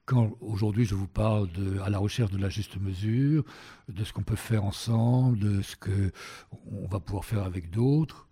[0.06, 3.44] quand aujourd'hui je vous parle de, à la recherche de la juste mesure,
[3.90, 8.27] de ce qu'on peut faire ensemble, de ce qu'on va pouvoir faire avec d'autres,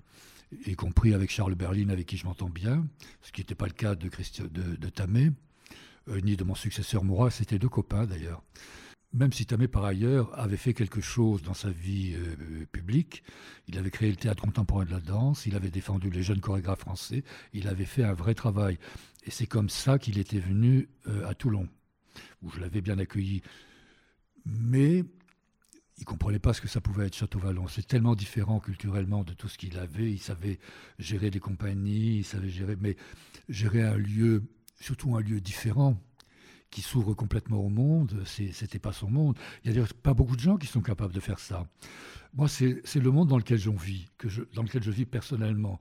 [0.65, 2.87] y compris avec Charles Berlin avec qui je m'entends bien,
[3.21, 5.31] ce qui n'était pas le cas de, de, de Tamé,
[6.09, 8.43] euh, ni de mon successeur Moura, c'était deux copains d'ailleurs.
[9.13, 13.23] Même si Tamé, par ailleurs, avait fait quelque chose dans sa vie euh, publique,
[13.67, 16.81] il avait créé le théâtre contemporain de la danse, il avait défendu les jeunes chorégraphes
[16.81, 17.23] français,
[17.53, 18.77] il avait fait un vrai travail.
[19.25, 21.69] Et c'est comme ça qu'il était venu euh, à Toulon,
[22.43, 23.41] où je l'avais bien accueilli.
[24.45, 25.05] Mais
[25.97, 27.67] il ne comprenait pas ce que ça pouvait être Château-Vallon.
[27.67, 30.11] C'est tellement différent culturellement de tout ce qu'il avait.
[30.11, 30.59] Il savait
[30.99, 32.97] gérer des compagnies, il savait gérer, mais
[33.47, 34.43] gérer un lieu,
[34.79, 35.97] surtout un lieu différent,
[36.69, 39.37] qui s'ouvre complètement au monde, c'était pas son monde.
[39.63, 41.65] Il n'y a pas beaucoup de gens qui sont capables de faire ça.
[42.33, 45.79] Moi, c'est le monde dans lequel j'en vis, que je, dans lequel je vis personnellement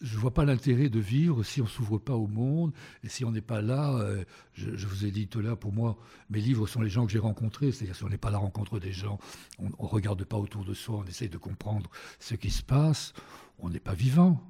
[0.00, 2.72] je ne vois pas l'intérêt de vivre si on ne s'ouvre pas au monde
[3.04, 3.94] et si on n'est pas là.
[3.96, 4.24] Euh,
[4.54, 5.98] je, vous ai dit tout à l'heure, pour moi,
[6.30, 7.70] mes livres sont les gens que j'ai rencontrés.
[7.70, 9.18] C'est-à-dire, si on n'est pas la rencontre des gens,
[9.58, 13.12] on ne regarde pas autour de soi, on essaye de comprendre ce qui se passe,
[13.58, 14.40] on n'est pas vivant.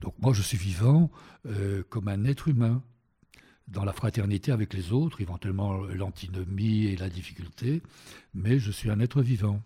[0.00, 1.10] Donc, moi, je suis vivant
[1.46, 2.82] euh, comme un être humain,
[3.68, 7.82] dans la fraternité avec les autres, éventuellement l'antinomie et la difficulté,
[8.34, 9.62] mais je suis un être vivant.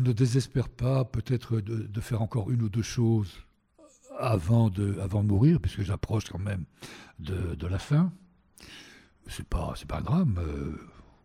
[0.00, 3.30] Je ne désespère pas peut-être de, faire encore une ou deux choses
[4.18, 6.64] avant de, mourir, puisque j'approche quand même
[7.18, 8.10] de, la fin.
[9.26, 10.38] C'est pas, pas un drame.
[10.38, 10.74] Euh,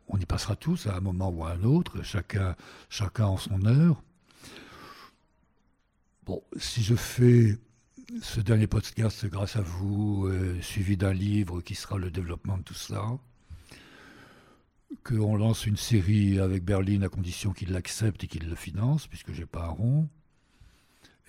[0.09, 2.57] on y passera tous à un moment ou à un autre, chacun,
[2.89, 4.03] chacun en son heure.
[6.25, 7.57] Bon, si je fais
[8.21, 12.63] ce dernier podcast grâce à vous, euh, suivi d'un livre qui sera le développement de
[12.63, 13.17] tout ça,
[15.03, 19.33] qu'on lance une série avec Berlin à condition qu'il l'accepte et qu'il le finance, puisque
[19.33, 20.09] j'ai pas un rond,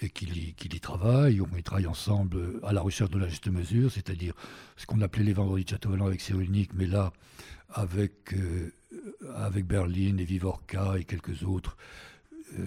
[0.02, 1.40] et qu'il y, travaille.
[1.40, 4.34] On y travaille ensemble à la recherche de la juste mesure, c'est-à-dire
[4.76, 7.12] ce qu'on appelait les vendredis de Château-Vallon avec Cyrulnik, mais là,
[7.70, 8.72] avec, euh,
[9.34, 11.76] avec Berlin et Vivorca et quelques autres,
[12.58, 12.64] euh,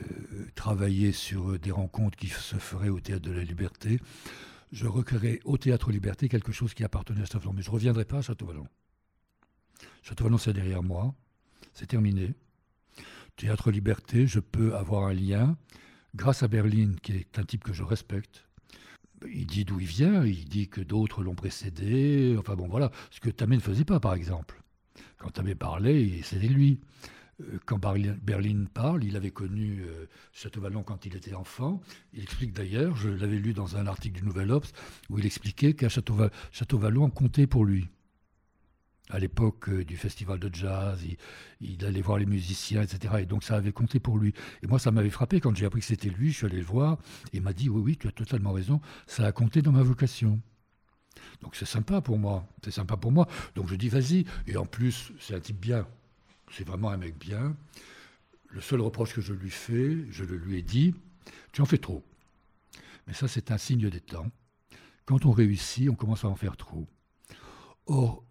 [0.55, 3.99] travailler sur des rencontres qui se feraient au Théâtre de la Liberté.
[4.71, 8.05] Je recréerai au Théâtre Liberté quelque chose qui appartenait à Château-Vallon, mais je ne reviendrai
[8.05, 8.21] pas à
[9.79, 10.01] Château-Vallon.
[10.03, 11.13] Château-Vallon, c'est derrière moi.
[11.73, 12.33] C'est terminé.
[13.35, 15.57] Théâtre Liberté, je peux avoir un lien
[16.15, 18.45] grâce à Berlin, qui est un type que je respecte.
[19.27, 22.35] Il dit d'où il vient, il dit que d'autres l'ont précédé.
[22.37, 22.91] Enfin bon, voilà.
[23.11, 24.61] Ce que Tamé ne faisait pas, par exemple.
[25.17, 26.79] Quand Abbé parlait, c'était lui.
[27.41, 31.81] Euh, quand Berlin parle, il avait connu euh, Château-Vallon quand il était enfant.
[32.13, 34.71] Il explique d'ailleurs, je l'avais lu dans un article du Nouvel Obs,
[35.09, 37.87] où il expliquait qu'à Château-Vallon comptait pour lui.
[39.09, 41.03] À l'époque euh, du festival de jazz,
[41.61, 43.15] il, allait voir les musiciens, etc.
[43.19, 44.33] Et donc ça avait compté pour lui.
[44.61, 46.31] Et moi, ça m'avait frappé quand j'ai appris que c'était lui.
[46.31, 46.99] Je suis allé le voir
[47.33, 49.83] et il m'a dit Oui, oui, tu as totalement raison, ça a compté dans ma
[49.83, 50.39] vocation.
[51.41, 53.27] Donc c'est sympa pour moi, c'est sympa pour moi.
[53.55, 54.25] Donc je dis vas-y.
[54.47, 55.87] Et en plus, c'est un type bien.
[56.51, 57.55] C'est vraiment un mec bien.
[58.49, 60.95] Le seul reproche que je lui fais, je le lui ai dit,
[61.51, 62.03] tu en fais trop.
[63.07, 64.31] Mais ça, c'est un signe des temps.
[65.05, 66.87] Quand on réussit, on commence à en faire trop.
[67.85, 68.23] Or,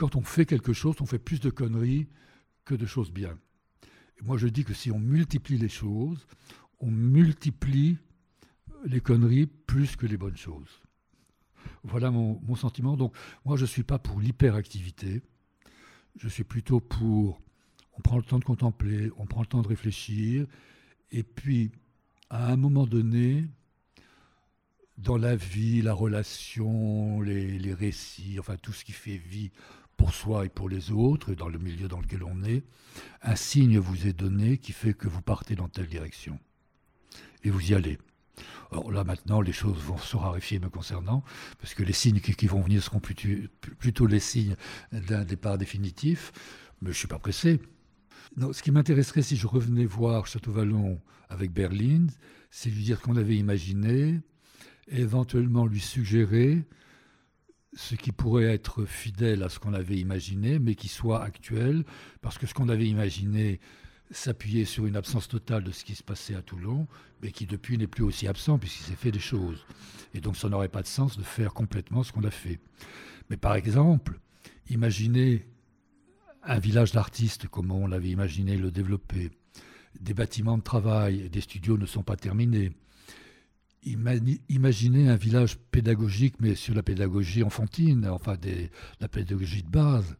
[0.00, 2.08] quand on fait quelque chose, on fait plus de conneries
[2.64, 3.38] que de choses bien.
[4.18, 6.26] Et moi, je dis que si on multiplie les choses,
[6.78, 7.98] on multiplie
[8.86, 10.80] les conneries plus que les bonnes choses.
[11.84, 12.96] Voilà mon, mon sentiment.
[12.96, 15.20] Donc, moi, je ne suis pas pour l'hyperactivité.
[16.16, 17.42] Je suis plutôt pour
[17.92, 20.46] on prend le temps de contempler, on prend le temps de réfléchir,
[21.10, 21.70] et puis
[22.30, 23.44] à un moment donné,
[24.96, 29.50] dans la vie, la relation, les, récits, enfin tout ce qui fait vie
[30.00, 32.64] pour soi et pour les autres, dans le milieu dans lequel on est,
[33.20, 36.38] un signe vous est donné qui fait que vous partez dans telle direction.
[37.44, 37.98] Et vous y allez.
[38.72, 41.22] Alors là maintenant, les choses vont se raréfier me concernant,
[41.58, 44.56] parce que les signes qui, vont venir seront plutôt, les signes
[44.90, 46.32] d'un départ définitif,
[46.80, 47.60] mais je ne suis pas pressé.
[48.52, 50.98] Ce qui m'intéresserait si je revenais voir Château-Vallon
[51.28, 52.06] avec Berlin,
[52.50, 54.18] c'est lui dire qu'on avait imaginé,
[54.88, 56.64] et éventuellement lui suggérer
[57.74, 61.84] ce qui pourrait être fidèle à ce qu'on avait imaginé, mais qui soit actuel,
[62.20, 63.60] parce que ce qu'on avait imaginé,
[64.10, 66.86] s'appuyer sur une absence totale de ce qui se passait à Toulon,
[67.22, 69.64] mais qui depuis n'est plus aussi absent puisqu'il s'est fait des choses.
[70.14, 72.58] Et donc ça n'aurait pas de sens de faire complètement ce qu'on a fait.
[73.28, 74.18] Mais par exemple,
[74.68, 75.46] imaginez
[76.42, 79.30] un village d'artistes comme on l'avait imaginé le développer,
[80.00, 82.72] des bâtiments de travail, des studios ne sont pas terminés.
[83.82, 88.70] Imaginez un village pédagogique, mais sur la pédagogie enfantine, enfin des,
[89.00, 90.16] la pédagogie de base.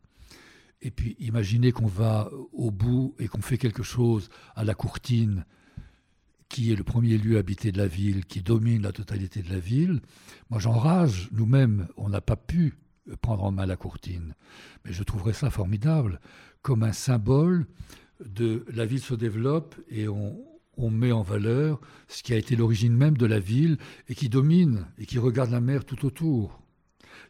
[0.83, 5.45] Et puis imaginez qu'on va au bout et qu'on fait quelque chose à la Courtine,
[6.49, 9.61] qui est le premier lieu habité de la ville, qui domine la totalité de la
[9.61, 10.01] ville.
[10.49, 12.75] Moi j'enrage, nous-mêmes, on n'a pas pu
[13.21, 14.35] prendre en main la Courtine.
[14.85, 16.19] Mais je trouverais ça formidable,
[16.63, 17.67] comme un symbole
[18.25, 20.39] de la ville se développe et on,
[20.81, 23.78] on met en valeur ce qui a été l'origine même de la ville
[24.09, 26.61] et qui domine et qui regarde la mer tout autour.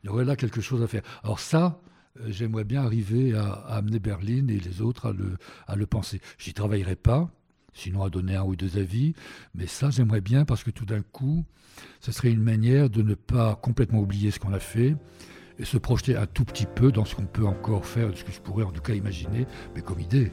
[0.03, 1.03] Il y aurait là quelque chose à faire.
[1.23, 1.81] Alors ça,
[2.21, 5.37] euh, j'aimerais bien arriver à, amener Berlin et les autres à le,
[5.67, 6.21] à le penser.
[6.39, 7.31] J'y travaillerai pas,
[7.73, 9.15] sinon à donner un ou deux avis,
[9.55, 11.45] mais ça j'aimerais bien parce que tout d'un coup,
[12.01, 14.97] ce serait une manière de ne pas complètement oublier ce qu'on a fait
[15.59, 18.33] et se projeter un tout petit peu dans ce qu'on peut encore faire, ce que
[18.33, 20.33] je pourrais en tout cas imaginer, mais comme idée.